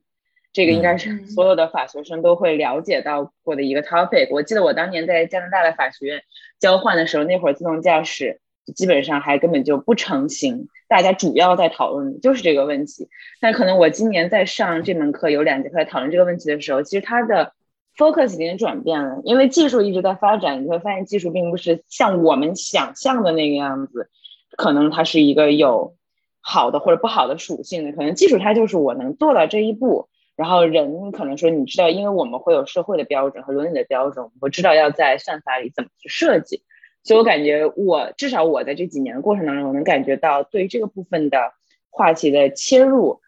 [0.53, 4.27] 这个应该是所有的法学生都会了解到过的一个 topic。
[4.29, 6.21] 我记得我当年在加拿大的法学院
[6.59, 8.39] 交换的时候，那会儿自动驾驶
[8.75, 13.09] 基本上还根本就不成型，大家主要在讨论的就是这个问题。
[13.41, 17.53] 但可能我今年在上这门课有两节课在讨论这个问题的时候，其实它的
[17.97, 24.07] focus 已经转变了，因为技术一直在发展，你会发现技术并不是像我们想象的那个样子，
[24.55, 25.95] 可能它是一个有
[26.41, 30.09] 好的或者不好的属性的，可能技术它就是我能做到这一步。
[30.35, 36.63] 然后人可能说，你知道，因为我们会有社会的标准和伦理的标准，我知道要在算法里怎么去设计。
[37.03, 41.51] 所以我感觉，我至少我在这几年的过程当中，我能感觉到对于这个部分的
[41.89, 43.21] 话题的切入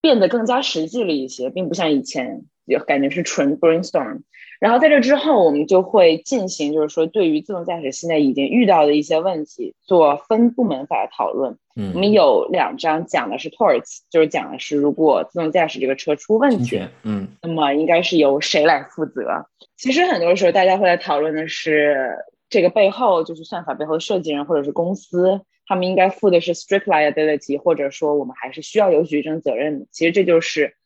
[0.00, 4.22] 变得更加实际了一些，并不像以前就感觉是纯 brainstorm。
[4.60, 11.56] 然后在这之后，我们就会进行，就是说对于自动驾驶现在已经遇到的一些问题做分部门法的讨论。
[11.76, 19.46] 嗯，我们有两章讲的是 torts，就是讲的是如果自动驾驶这个车出问题，嗯，那么应该是由谁来负责？
[19.78, 22.18] 其实很多时候大家会来讨论的是
[22.50, 29.86] 这个背后就是算法背后的设计人或者是公司，他们应该负的是 strict liability，或者说我们还是需要有举证责任的。
[29.90, 30.76] 其实这就是。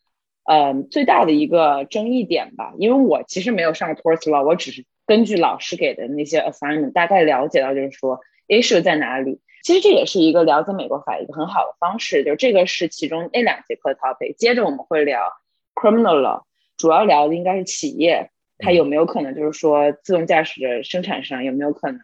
[0.45, 9.41] 嗯，最大的一个争议点吧，因为我其实没有上 torts law，我只是根据老师给的那些 assignment 大概了解到，就是说 issue 在哪里。
[9.63, 14.35] 其实这也是一个了解美国法一个很好的方式，就这个是其中那两节课的 topic。
[14.37, 15.33] 接着我们会聊
[15.75, 16.43] criminal law，
[16.77, 22.03] 主要聊的应该是企业，它有没有可能就是说自动驾驶的生产商有没有可能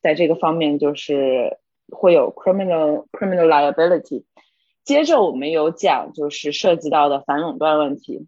[0.00, 1.58] 在这个方面就是
[1.90, 4.22] 会有 criminal criminal liability。
[4.90, 8.26] 接着我们有讲，就是涉及到的反垄断问题，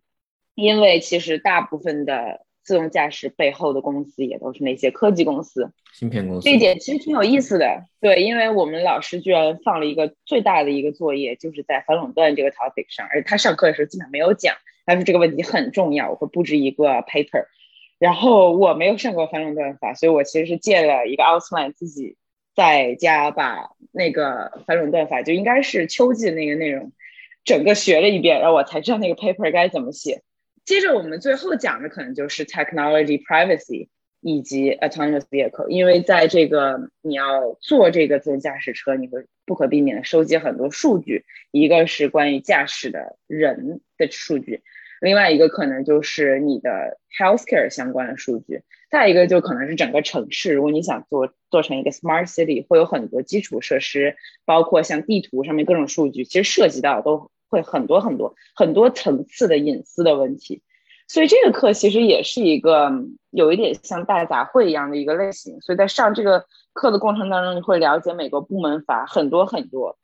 [0.54, 6.44] 因为其实大部分的自动驾驶背后的公司也都是那些科技公司、芯片公司。
[6.44, 14.54] 这一点其实挺有意思的，对，因为我们老师居然放了一个最大的一个作业，就是在反垄断这个 topic 上，而他上课的时候基本上没有讲，
[14.86, 17.46] 他说这个问题很重要，我会布置一个 paper，
[17.98, 22.16] 然后我没有上过反垄断法，所以我其实是借了一个 outline 自己。
[22.54, 26.92] 在家把那个反垄断法就应该是秋季的那个内容，
[27.44, 30.22] 整个学了一遍，然后我才知道那个 paper 该怎么写。
[30.64, 33.88] 接着我们最后讲的可能就是 technology privacy
[34.20, 44.62] 以及 autonomous vehicle，因为在这个你要做这个自动驾驶车，你会不可避免的收集很多数据，一个是关于驾驶的人的数据。
[45.00, 48.62] 另外一个可能就是你的 healthcare 相关的数据，
[48.92, 60.62] 再一个就可能是整个城市，如果你想做做成一个 smart city，会有很多基础设施，包括像地图上面各种数据，其实涉及到都会很多很多很多层次的隐私的问题。
[61.08, 62.92] 所以这个课其实也是一个
[63.30, 65.58] 有一点像大杂烩一样的一个类型。
[65.62, 69.96] 所以在上这个课的过程当中，你会了解美国部门法很多很多。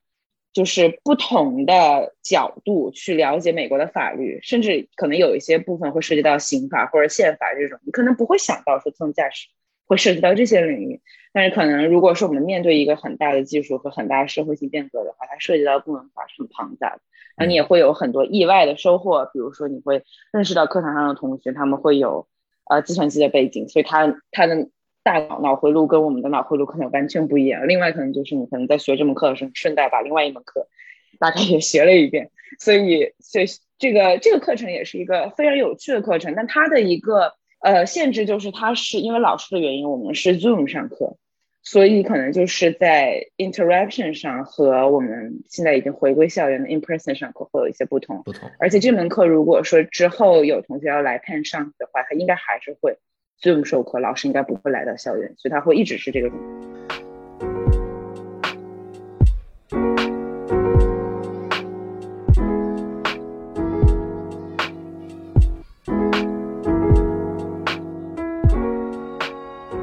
[0.52, 9.48] 就是不同的角度去了解美国的法律，甚至可能有一些部分会涉及到刑法或者宪法这种，你可能不会想到说自动驾驶
[9.86, 11.00] 会涉及到这些领域。
[11.32, 17.00] 但是可能如果说我们面对一个很大的技术和很大的社会性变革的话，它涉及到的部门法是很庞大的，
[17.36, 19.26] 那你也会有很多意外的收获。
[19.26, 22.26] 比如说你会认识到课堂上的同学，他们会有
[22.64, 24.70] 呃计算机的背景，所以他他的。
[25.08, 27.66] 大脑脑回路跟我们的脑回路可能完全不一样。
[27.66, 30.68] 另外，可能就是你可能在学这门课的时候，顺带把另外一门课
[31.18, 32.30] 大概也学了一遍。
[32.58, 33.46] 所以，所以
[33.78, 36.34] 这个这个课程也是一个非常有趣的课程。
[36.36, 41.16] 但它的一个呃限制就是，它是因为老师的原因，我们是 Zoom 上课，
[41.62, 48.22] 所以可能就是在 interaction 上和我们现在已经回归校园的 in person 上课会有一些不同。
[48.24, 48.50] 不同。
[48.58, 52.98] 而且这门课如果说之后有同学要来 Pen 上的话，他应该还是会。
[53.40, 56.28] Zoom 授课，老师应该不会来到校园，所以他会一直是这个。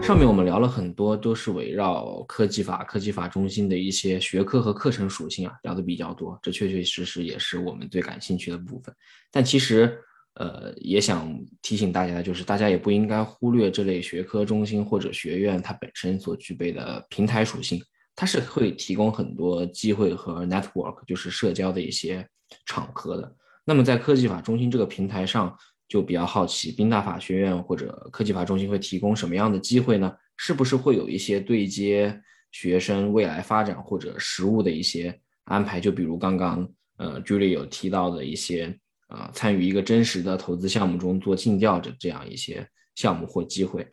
[0.02, 6.38] 上面我们聊了很多，都是围绕科技法、科技法中心的一些学科和课程属性啊，聊的比较多。
[6.44, 8.94] 这确确实实也是我们最感兴趣的部分。
[9.32, 9.98] 但其实。
[10.36, 17.82] 呃，也想提醒大家就是，大家也不应该忽略这类学科中心或者学院它本身所具备的平台属性，
[18.14, 22.28] 它是会提供很多机会和 network，就是社交的一些
[22.66, 23.34] 场合的。
[23.64, 25.58] 那么在科技法中心这个平台上，
[25.88, 30.14] 就比较好奇，宾大法学院或者科技法中心会提供什么样的机会呢？
[30.36, 32.22] 是不是会有一些对接
[32.52, 35.80] 学生未来发展或者实务的一些安排？
[35.80, 38.78] 就比如刚刚呃 Julie 有提到的一些。
[39.08, 43.88] 啊，参与一个真实的投资项目中做尽调的这样一些项目或机会。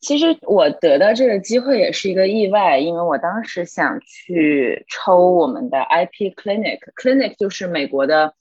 [0.00, 8.34] 其实我得到这个机会也是一个意外，因为我当时想去抽我们的 IP Clinic，Clinic 就是美国的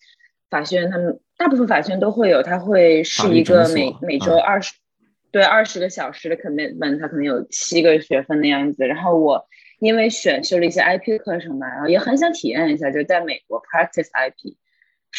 [0.49, 4.74] 法学院他们大部分法学院都会有，它会是一个每每周二十
[5.32, 8.86] 对二十个小时的 commitment，它可能有七个学分的样子。
[8.86, 9.47] 然后我
[9.80, 14.55] 因为选修了一些 IP 课程嘛，然后也很想体验一下，就在美国 practice IP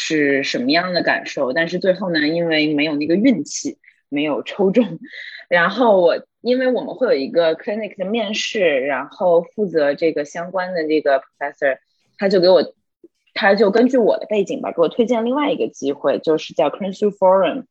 [0.01, 1.53] 是什么样的感受。
[1.53, 3.78] 但是最后呢，因为没有那个运气，
[4.09, 5.01] 没有抽中。
[5.49, 11.78] 然后我因为我们会有一个 clinic 的面试，然后负责这个相关的这个 professor，
[12.16, 12.62] 他就给我，
[13.34, 17.64] 他就根据我的背景吧，给我推荐另外一个机会，就是叫 c r i s t a l Forum。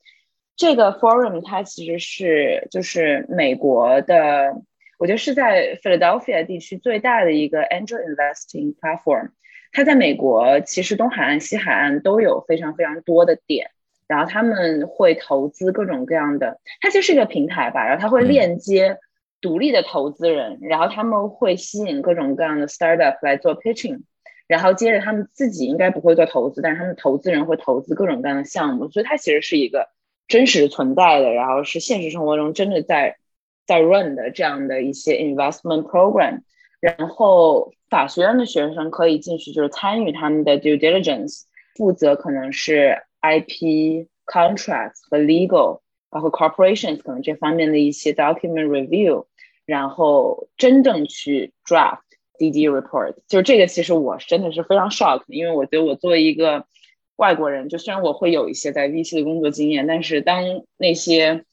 [0.58, 4.54] 这个 forum 它其实是就是美国的，
[5.00, 9.30] 我觉得是在 Philadelphia 地区最大的一个 angel investing platform。
[9.72, 13.72] 它在美国其实东海岸、西海岸都有非常非常多的点。
[14.08, 17.86] 然后他们会投资各种各样的，它其实是一个平台吧。
[17.86, 19.00] 然后它会链接
[19.42, 24.04] 独立的投资人，然后他们会吸引各种各样的 startup 来做 pitching，
[24.48, 28.90] 然后接着他们自己应该不会做投资，但是他们投资人会投资各种各样的项目。
[28.90, 29.90] 所以它其实是一个
[30.30, 33.18] 真实存在的，然后是现实生活中真的在
[33.66, 36.44] 在 run 的这样的一些 investment program。
[36.80, 41.44] 然后法学院的学生可以进去，就是参与他们的 due diligence，
[41.76, 43.04] 负责可能是。
[43.20, 45.82] IP contracts 和 legal，
[46.12, 49.26] 包括 corporations 可能这方面的一些 document review，
[49.66, 52.02] 然后真正去 draft
[52.38, 56.68] DD report，就是这个其实我真的是非常 shock，因为我觉得我作为一个
[57.16, 60.44] 外国人，就虽然我会有一些在 VC 的工作经验，但是当
[60.78, 61.44] 那些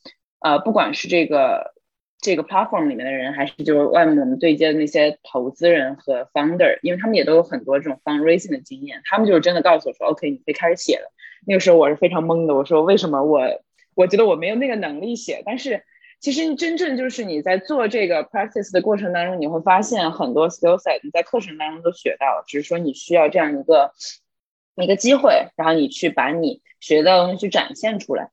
[0.41, 1.74] 呃不管是这个
[2.25, 11.13] 这个 platform 里面的人，还是就是外面我们对接的那些投资人和 founder，因为他们也都有很多这种 fundraising 的经验，他们就是真的告诉我说，OK，你可以开始写了。
[11.47, 13.43] 那个时候我是非常懵的，我说为什么我
[13.95, 15.83] 我觉得我没有那个能力写，但是
[16.19, 23.93] 其实真正就是你在做这个 practice 的过程当中，你会发现很多 skill set 你在课程当中都学到了，只是说你需要这样一个
[24.77, 28.31] 一个机会，然后你去把你学到的东西去展现出来。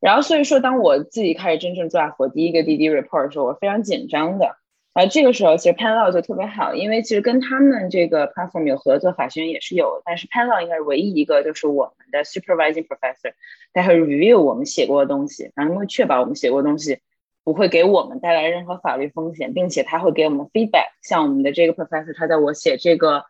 [0.00, 4.56] 然后所以说，当我自己开始真正 draft 第一个滴滴 report 的时候，我非常紧张的。
[4.94, 13.32] 啊，这个时候其实 Panlaw 就特别好，因为其实跟他们这个 platform 有合作，法学院也是有，但是 Panlaw 应该是唯一一个，就是我们的 supervising professor，
[13.72, 16.98] 他会 review 我们写过的东西，然后会确保我们写过的东西
[17.44, 20.88] 不会给我们带来任何法律风险，并且他会给我们 feedback。
[21.02, 23.24] 像我们的这个 professor，他在我写这个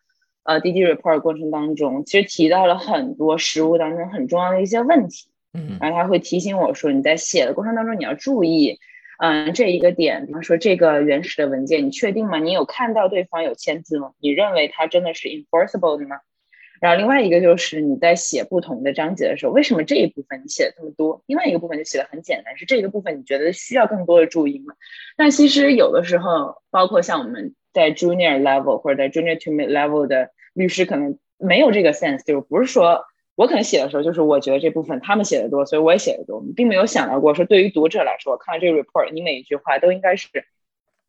[0.45, 8.79] 呃 DD report 过程当中，其实提到了很多实务当中很重要的一些问题，嗯，然后他会提醒我说，你在写的过程当中你要注意。
[9.21, 12.39] 嗯，这一个点，比方说这个原始的文件，你确定吗？
[12.39, 14.13] 你有看到对方有签字吗？
[14.21, 16.19] 你认为它真的是 enforceable 的吗？
[16.81, 21.25] 然后另外一个就是你在写不同的章节的时候，为什么这一部分你写的这么多？
[21.27, 24.75] 另外一个部分就写的很简单，是这个部分你觉得需要更多的注意吗？
[25.17, 33.05] 那其实有的时候，包括像我们在 junior level 或者在 junior to mid level 的律师，可能没有这个 sense，就不是说。
[33.39, 40.27] 我可能写的时候，就是我觉得这部分他们写的多，所以我也写的多，并没有想到过说对于读者来说，看了这个 report，你每一句话都应该是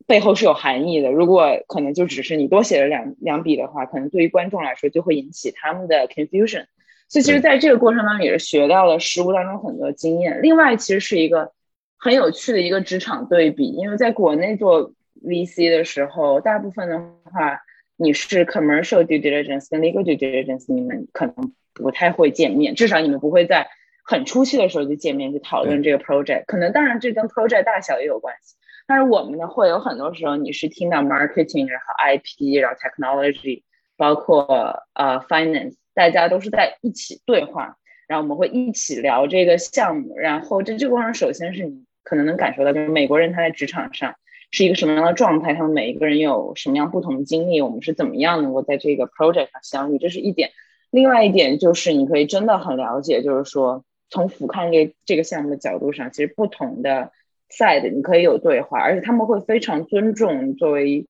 [0.05, 1.09] 背后是有含义的。
[1.09, 6.65] 如果可能就只是你多写了两两笔的话，可能对于观众来说就会引起他们的 confusion。
[7.07, 10.39] 所以其实在这个过程当中也是学到了实务当中很多经验。
[10.43, 11.51] 另外，其实是一个
[11.97, 14.93] 很有趣的一个职场对比，因为在国内做
[15.25, 17.59] VC 的时候，大部分的话
[17.97, 21.51] 你是 commercial due diligence 跟 legal due diligence，你们可能。
[21.79, 23.67] 不太会见面，至少你们不会在
[24.05, 26.45] 很初期的时候就见面去讨论这个 project。
[26.45, 28.55] 可能当然这跟 project 大小也有关系，
[28.87, 33.63] 但是我们呢会有很多时候你是听到 marketing，然后 IP，然后 technology，
[33.97, 37.77] 包括呃 finance，大家都是在一起对话，
[38.07, 40.17] 然后我们会一起聊这个项目。
[40.17, 44.15] 然后这这个过程首先是你可能能感受到，就是美国人他在职场上
[44.49, 50.49] 是一个什么样的状态，他们每一个人有什么样不同的经历，我们是怎么样能够在这个 project 上相遇，这是一点。
[50.91, 57.11] 另外一点就是，你可以真的很了解，就是说，从俯瞰这这个项目的角度上，其实不同的
[57.49, 61.07] side 你可以有对话，而且他们会非常尊重作为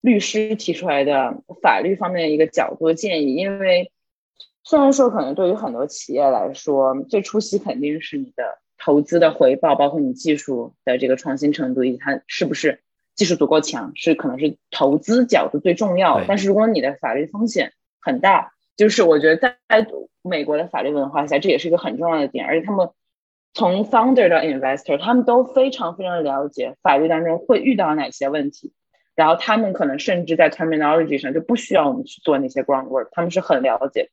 [0.00, 3.34] 律师提出来的法律方面的一个角度建议。
[3.34, 3.92] 因为
[4.62, 12.80] 虽然说可能对于很多企业来说，最初期肯定是你的投资的回报，包括你技术的这个创新程度以及它是不是
[13.14, 16.24] 技术足够强，是可能是投资角度最重要。
[16.26, 19.56] 但是如果你的法律风险很大，就是我觉得在
[20.22, 22.90] 美国的法律文化下，这也是一个很重要的点，而且他们
[23.52, 28.72] 从 founder 到 investor，他们都非常非常了解法律当中会遇到哪些问题，
[29.14, 34.10] 然后他们可能甚至在 terminology 上就不需要我们去做那些 groundwork，他们是很了解。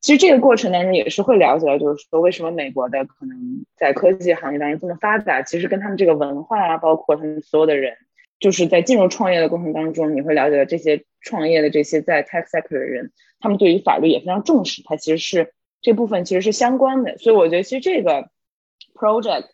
[0.00, 7.96] 其实这个过程当中也是会了解到，就是说为什么美国的可能在科技行业当中这么发达，其实跟他们这个文化啊，包括他们所有的人，
[8.40, 13.12] 就是在进入创业的过程当中，你会了解到这些创业的这些在 tech sector 的人。
[13.38, 17.16] 他们对于法律也非常重视，它其实是这部分其实是相关的。
[17.18, 18.30] 所以我觉得其实这个
[18.94, 19.44] project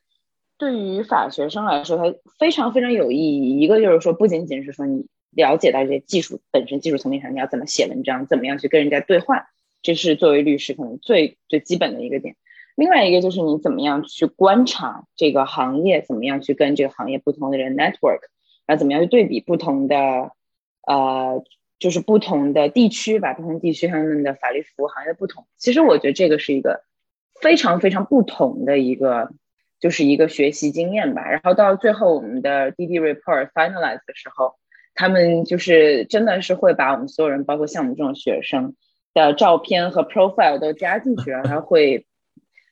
[0.59, 3.59] 对于法学生来说，它非常非常有意义。
[3.59, 9.49] 一个就是说，不仅仅是说你了解到这些技术本身，技术层面上你要怎么写文章，怎么样去跟人家对话，
[9.83, 12.37] 这是作为律师可能最最基本的一个点。
[12.75, 18.21] 另外一个就是你怎么样去观察这个行业，怎么样去跟这个行业不同的人 network，
[18.67, 19.97] 然后怎么样去对比不同的，
[20.87, 21.43] 呃，
[21.79, 25.47] 就是不同的地区吧，不同地区他们的法律服务行业的不同。
[25.57, 26.83] 其实我觉得这个是一个
[27.41, 29.31] 非常非常不同的一个，
[29.79, 31.31] 就是一个学习经验吧。
[31.31, 34.55] 然后到最后我们的 DD report finalize 的时候，
[34.95, 38.75] 他们就是真的是会把我们所有人，包括像我们这种学生
[39.15, 42.07] 的照片和 profile 都加进去，然后会。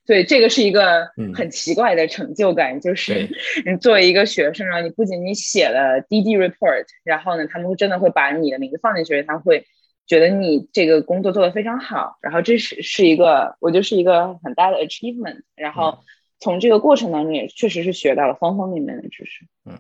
[0.07, 3.27] 对，这个是一个很奇怪的成就感，就是
[3.65, 9.67] 你作为一个学生，然后你不仅你写了 DD report，然后呢，他们会真的会把你的名字放进去，他会
[10.07, 16.05] 觉得你这个工作做得非常好，然后这是是一个，我觉得是一个很大的 achievement，然后
[16.39, 19.47] 从这个过程当中也确实是学到了方方面面的知识。
[19.65, 19.79] 嗯，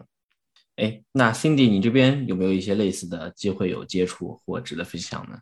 [0.76, 5.40] 哎，那 Cindy，你这边有没有一些类似的机会有接触或值得分享呢？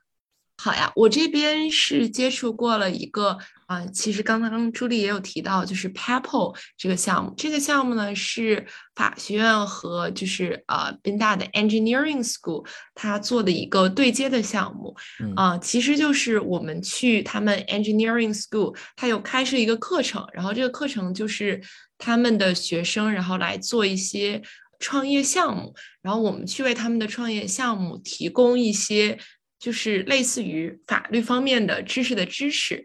[0.59, 3.39] 好呀，我这边是接触过了一个
[3.73, 7.33] 啊，其实刚刚朱莉也有提到，就是 p a p l 这个项目。
[7.39, 14.95] 这个项目呢是法学院和就是呃宾大的 Engineering School 他做的一个对接的项目
[15.37, 21.59] 啊，其实就是我们去他们 Engineering School，他有开设一个课程，然后这个课程就是
[21.97, 24.43] 他们的学生然后来做一些
[24.79, 29.19] 创业项目，然后我们去为他们的创业项目提供一些。
[29.63, 32.85] 就是类似于法律方面的知识的支持，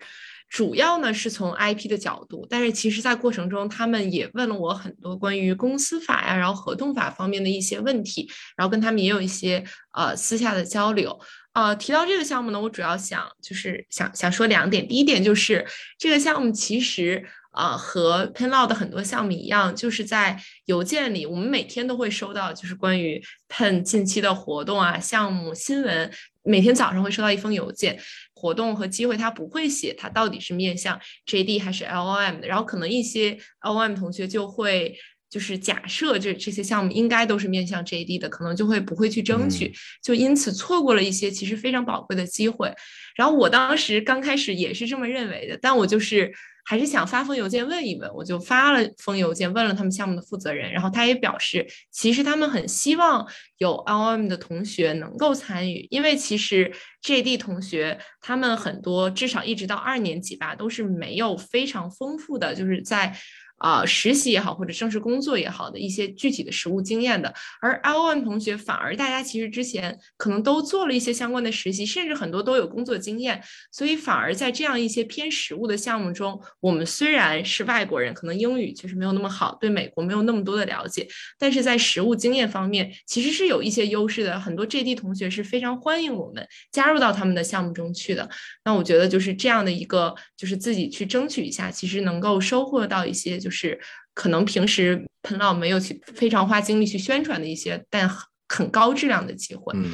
[0.50, 11.20] 主要呢是从 IP 的角度，但是其实在过程中，他们也问了我很多关于公司法呀，然后合同法方面的一些问题，然后跟他们也有一些呃私下的交流。
[11.54, 15.66] 呃，提到这个项目呢，我主要想就是想想说两点，第一点就是
[15.98, 17.26] 这个项目其实。
[17.58, 26.12] 啊，和 Penlaw 的很多项目一样，就是在邮件里，我们每天都会收到，就是关于 Pen 近期的活动啊、项目新闻，
[26.44, 28.00] 每天早上会收到一封邮件。
[28.36, 32.48] 活动和机会，他不会写，他到底是面向 JD 还是 LOM 的。
[32.48, 34.96] 然后可能一些 LOM 同学就会
[35.28, 42.72] 就是假设这这些项目应该都是面向 JD 的，可能就会不会去争取，就因此错过了一些其实非常宝贵的机会。
[43.16, 46.32] 然后我当时刚开始也是这么认为的，但我就是。
[46.68, 53.26] 还是想发封邮件问一问，我就发了封邮件问了他们项目的负责人，然后他也表示，其实他们很希望
[53.58, 56.70] 有 LOM 的同学能够参与，因为其实
[57.02, 63.18] JD 同学他们很多至少一直到二年级吧，都是没有非常丰富的，就是在。
[63.58, 73.42] 啊，实习也好，或者正式工作也好的一些具体的实务经验的，而 L one 同学反而大家其实之前可能都做了一些相关的实习，甚至很多都有工作经验，
[73.72, 81.08] 所以反而在这样一些偏实务的项目中，我们虽然是外国人，可能英语确实没有那么好，对美国没有那么多的了解，
[81.40, 84.40] 但是在实务经验方面其实是有一些优势的。
[84.40, 88.30] 很多 JD 同学是非常欢迎我们加入到他们的项目中去的。
[88.64, 93.40] 那我觉得就是这样的一个，就是自己去争取一下，其实能够收获到一些。
[93.48, 93.80] 就是
[94.14, 99.74] 可能平时彭老没有去非常花精力去宣传的一些，但很很高质量的机会。
[99.74, 99.86] 嗯，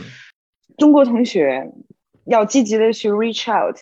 [0.76, 1.70] 中国同学
[2.26, 3.76] 要积极的去 reach out，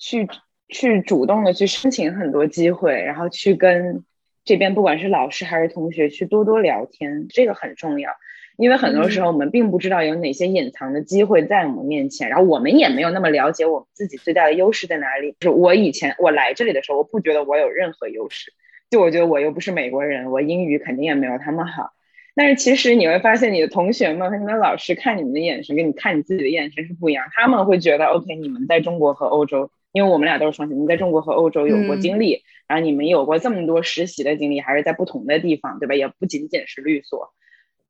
[0.00, 0.26] 去
[0.68, 4.04] 去主动的去申请很多机会，然后去跟
[4.44, 8.10] 这边不管是老师还是同学去多多聊天，这个很重要。
[8.56, 15.36] 因为很多时候我们并不知道有哪些隐藏的机会在我们面前，然后我们也没有那么了解我们自己最大的优势在哪里。
[15.38, 18.52] 就是我以前我来这里的时候，我不觉得我有任何优势。
[18.94, 21.90] 就我觉得我又不是美国人，我英语肯定也没有他们好。
[22.36, 27.26] 但是其实你会发现，你的同学们和你的老师看你们的眼神，跟你看你自己的眼神是不一样。
[27.32, 35.96] 他们会觉得，OK，你们在中国和欧洲，因为我们俩都是双学，你在中国和欧洲有过经历，然后你们有过这么多实习的经历，还是在不同的地方，对吧？
[35.96, 37.34] 也不仅仅是律所，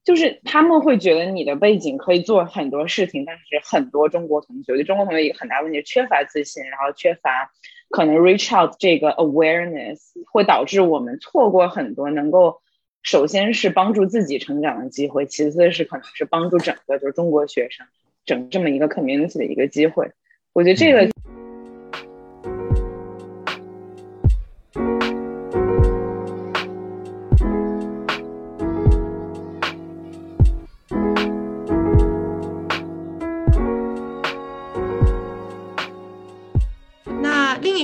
[0.04, 3.26] 就是他们会觉得你的背景可以做很多事情。
[3.26, 7.52] 但是很多中国同学，我觉得中国同学一个很大问题，缺乏自信，然后缺乏。
[7.94, 12.60] 可能 reach out 这个 awareness 会导致我们错过很多能够，
[13.04, 17.86] 首先是帮助自己成长的机会，其次是可能是帮助整个就是中国学生
[18.24, 20.10] 整这么一个 community 的一个机会。
[20.52, 21.08] 我觉得这个。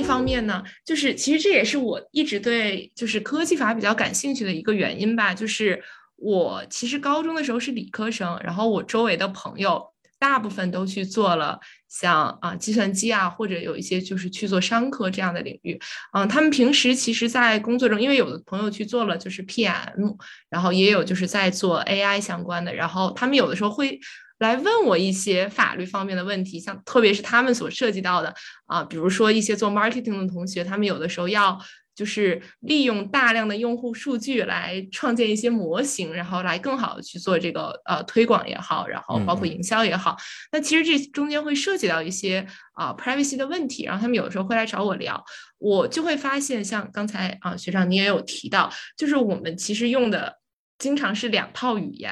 [0.01, 5.33] 一方面呢，就是其实这也是我一直对就是科技法比较感兴趣的一个原因吧。
[5.33, 5.81] 就是
[6.15, 15.79] 我其实高中的时候是理科生，然后我周围的朋友大部分都去做了像啊计算机啊，或者有一些就是去做商科这样的领域。
[16.13, 20.17] 嗯，他们平时其实，在工作中，因为有的朋友去做了就是 PM，
[20.49, 23.99] 然后也有就是在做 AI 相关的，然后他们有的时候会。
[24.41, 28.33] 来问我一些法律方面的问题，像特别是他们所涉及到的
[28.65, 31.59] 啊，比如说一些做 marketing 的同学，他们有的时候要
[31.93, 40.17] 就是利用大量的用户数据来创建一些模型，然后来更好的去做这个呃推广也好，然后包括营销也好。
[40.51, 42.43] 那其实这中间会涉及到一些
[42.73, 45.23] 啊 privacy 的问题，然后他们有的时候会来找我聊，
[45.59, 50.39] 我就会发现，像刚才啊学长你也有提到，就是我们其实用的
[50.79, 52.11] 经常是两套语言。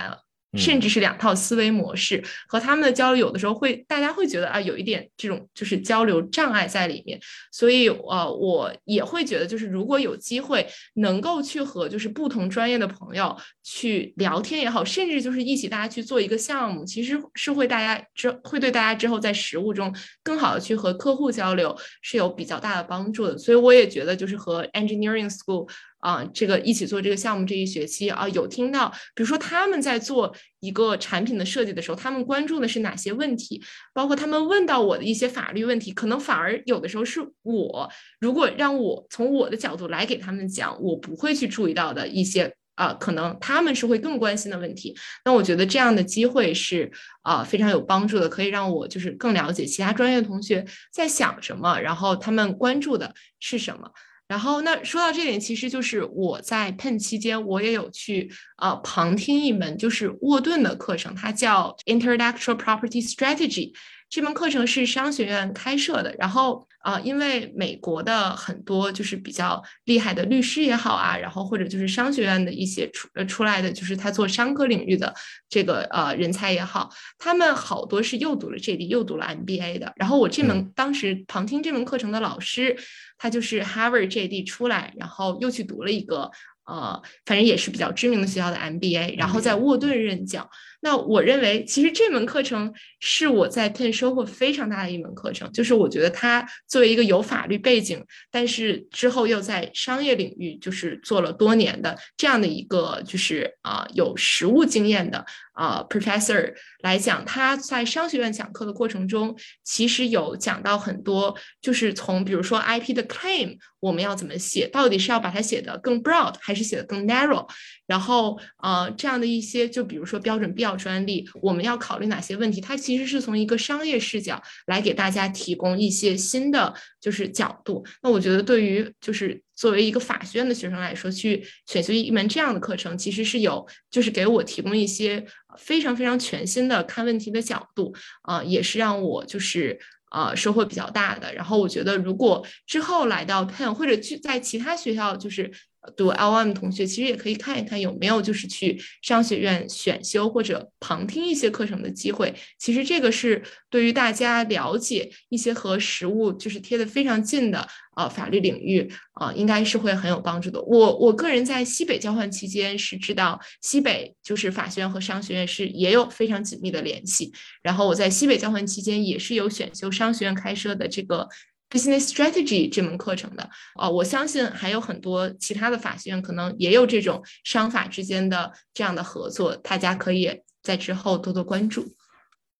[0.57, 7.19] 甚至是两套思维模式和他们的交流，有的时候会大家会觉得啊，有一点这种就是交流障碍在里面。
[7.51, 19.93] 所以呃，我也会觉得，就是如果有机会能够去和就是不同专业的朋友去聊天也好，甚至就是一起大家去做一个项目，其实是会大家之会对大家之后在实务中
[20.23, 23.37] 更好的去和客户交流是有比较大的帮助的。
[23.37, 25.69] 所以我也觉得，就是和 engineering school。
[25.99, 33.61] 啊，这个一起做这个项目这一学期啊，有听到，比如说他们在做一个产品的设计的时候，他们关注的是哪些问题？
[33.93, 37.89] 包括他们问到我的一些法律问题，可能反而有的时候是我
[38.19, 44.95] 如果让我从我的角度来给他们讲，我不会去注意到的一些啊，可能他们是会更关心的问题。
[45.25, 46.89] 那我觉得这样的机会是
[47.23, 53.91] 啊非常有帮助的，可以让我就是更了解其他专业同学在想什么，然后他们关注的是什么。
[54.29, 63.73] 然后，那说到这点，其实就是我在 pen 期间，我也有去呃旁听一门就是沃顿的课程，它叫 Intellectual Property Strategy。
[64.09, 75.13] 这门课程是商学院开设的，然后啊，因为美国的很多就是比较厉害的律师也好啊，然后或者就是商学院的一些出呃出来的，就是他做商科领域的
[75.47, 79.93] 这个呃人才也好，他们好多是又读了 JD 又读了 MBA 的。
[79.95, 82.75] 然后我这门当时旁听这门课程的老师，
[83.17, 86.31] 他就是 Harvard JD 出来，然后又去读了一个
[86.65, 90.49] 呃，反正也是比较知名的学校的 MBA，然后在沃顿任教。
[90.81, 95.51] 那我认为，其实这门课程是我在 Pen 收获非常大的一门课程。
[95.51, 117.45] 就是我觉得他作为一个有法律背景，但是之后又在商业领域就是做了多年的这样的一个，就是啊有实务经验的啊 professor 来讲，他在商学院讲课的过程中，其实有讲到很多，就是从比如说 IP 的 claim 我们要怎么写，到底是要把它写的更 broad 还是写的更 narrow，
[117.85, 122.59] 然后呃这样的一些，就比如说标准必专利，我们要考虑哪些问题？
[122.59, 127.85] 它其实是从一个商业视角来给大家提供一些新的就是角度。
[128.01, 135.25] 那我觉得，对于就是作为一个法学院的学生来说，去选修一门这样的课程，其实是有就是给我提供一些
[135.57, 137.93] 非常非常全新的看问题的角度
[138.23, 139.79] 啊，也是让我就是
[140.11, 141.33] 呃收获比较大的。
[141.33, 145.51] 然后我觉得，如果之后来到 Penn 或者去在其他学校，就是。
[145.95, 152.35] 读 L M 同学其实也可以看一看有没有就是去商学院选修或者旁听一些课程的机会。
[152.57, 157.65] 其实这个是对于大家了解一些和实物就是贴的非常近的
[157.95, 160.61] 啊法律领域啊，应该是会很有帮助的。
[160.63, 167.31] 我我个人在西北交换期间是知道西北就是法学院和商学院是也有非常紧密的联系。
[167.63, 171.29] 然后我在西北交换期间也是有选修商学院开设的这个。
[171.69, 181.95] Business Strategy 这门课程的啊，我相信还有很多其他的法学院可能也有这种商法之间的这样的合作，大家可以在之后多多关注。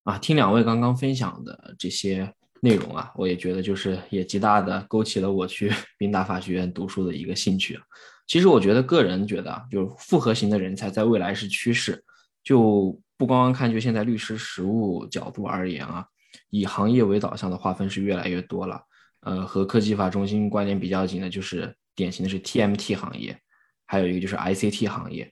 [0.04, 7.80] 啊，听两位刚刚分享的这些内容啊，我也觉得就是也极大的勾起了我去 宾大法学院读书的一个兴趣。
[8.28, 12.04] 其实我觉得个人觉得啊，就是复合型的人才在未来是趋势，
[12.44, 16.06] 就不光光看就现在律师实务角度而言啊，
[16.52, 18.84] 以行业为导向的划分是越来越多了。
[19.22, 23.38] 呃，和科技法中心关联比较紧的，就是典型的是 TMT 行业，
[23.86, 25.30] 还有一个就是 ICT 行业，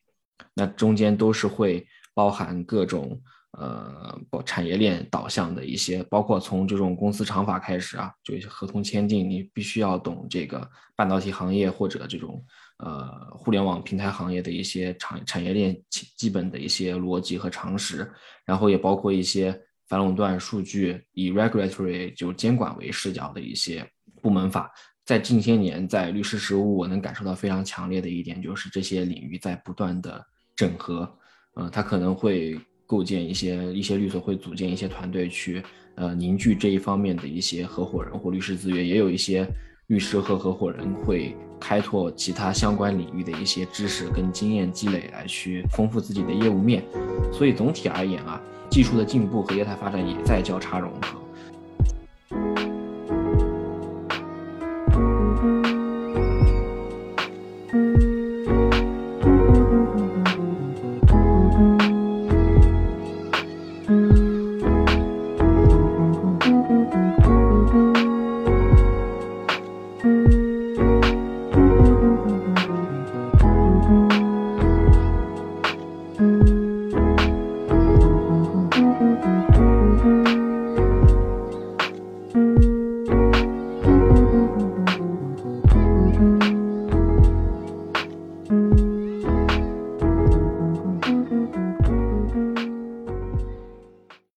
[0.54, 3.22] 那中间都是会包含各种
[3.58, 12.44] 呃产业链导向的一些，包括从这种公司长法开始啊，就一些合同签订，你必须要懂这个半导体行业或者这种
[12.80, 18.12] 呃互联网平台行业的一些产产业链基本的一些逻辑和常识，
[18.44, 19.58] 然后也包括一些。
[19.88, 23.90] 反垄断数据以 regulatory 就监管为视角的一些
[24.22, 24.70] 部门法，
[25.06, 30.22] 在近些年在律师实务，我能感受到非常强烈的一点就是这些领域在不断的
[30.56, 31.10] 整合，
[31.54, 35.64] 呃，它可能会构建一些一些律所会组建一些团队去
[35.96, 39.48] 呃凝聚这一方面的一些合伙人或律师资源，也有一些
[39.88, 46.84] 律师和合伙人会开拓其他相关领域的一些知识跟经验积累来去丰富自己的业务面，
[47.32, 48.42] 所以总体而言啊。
[48.70, 51.27] 技术的进步和业态发展也在交叉融合。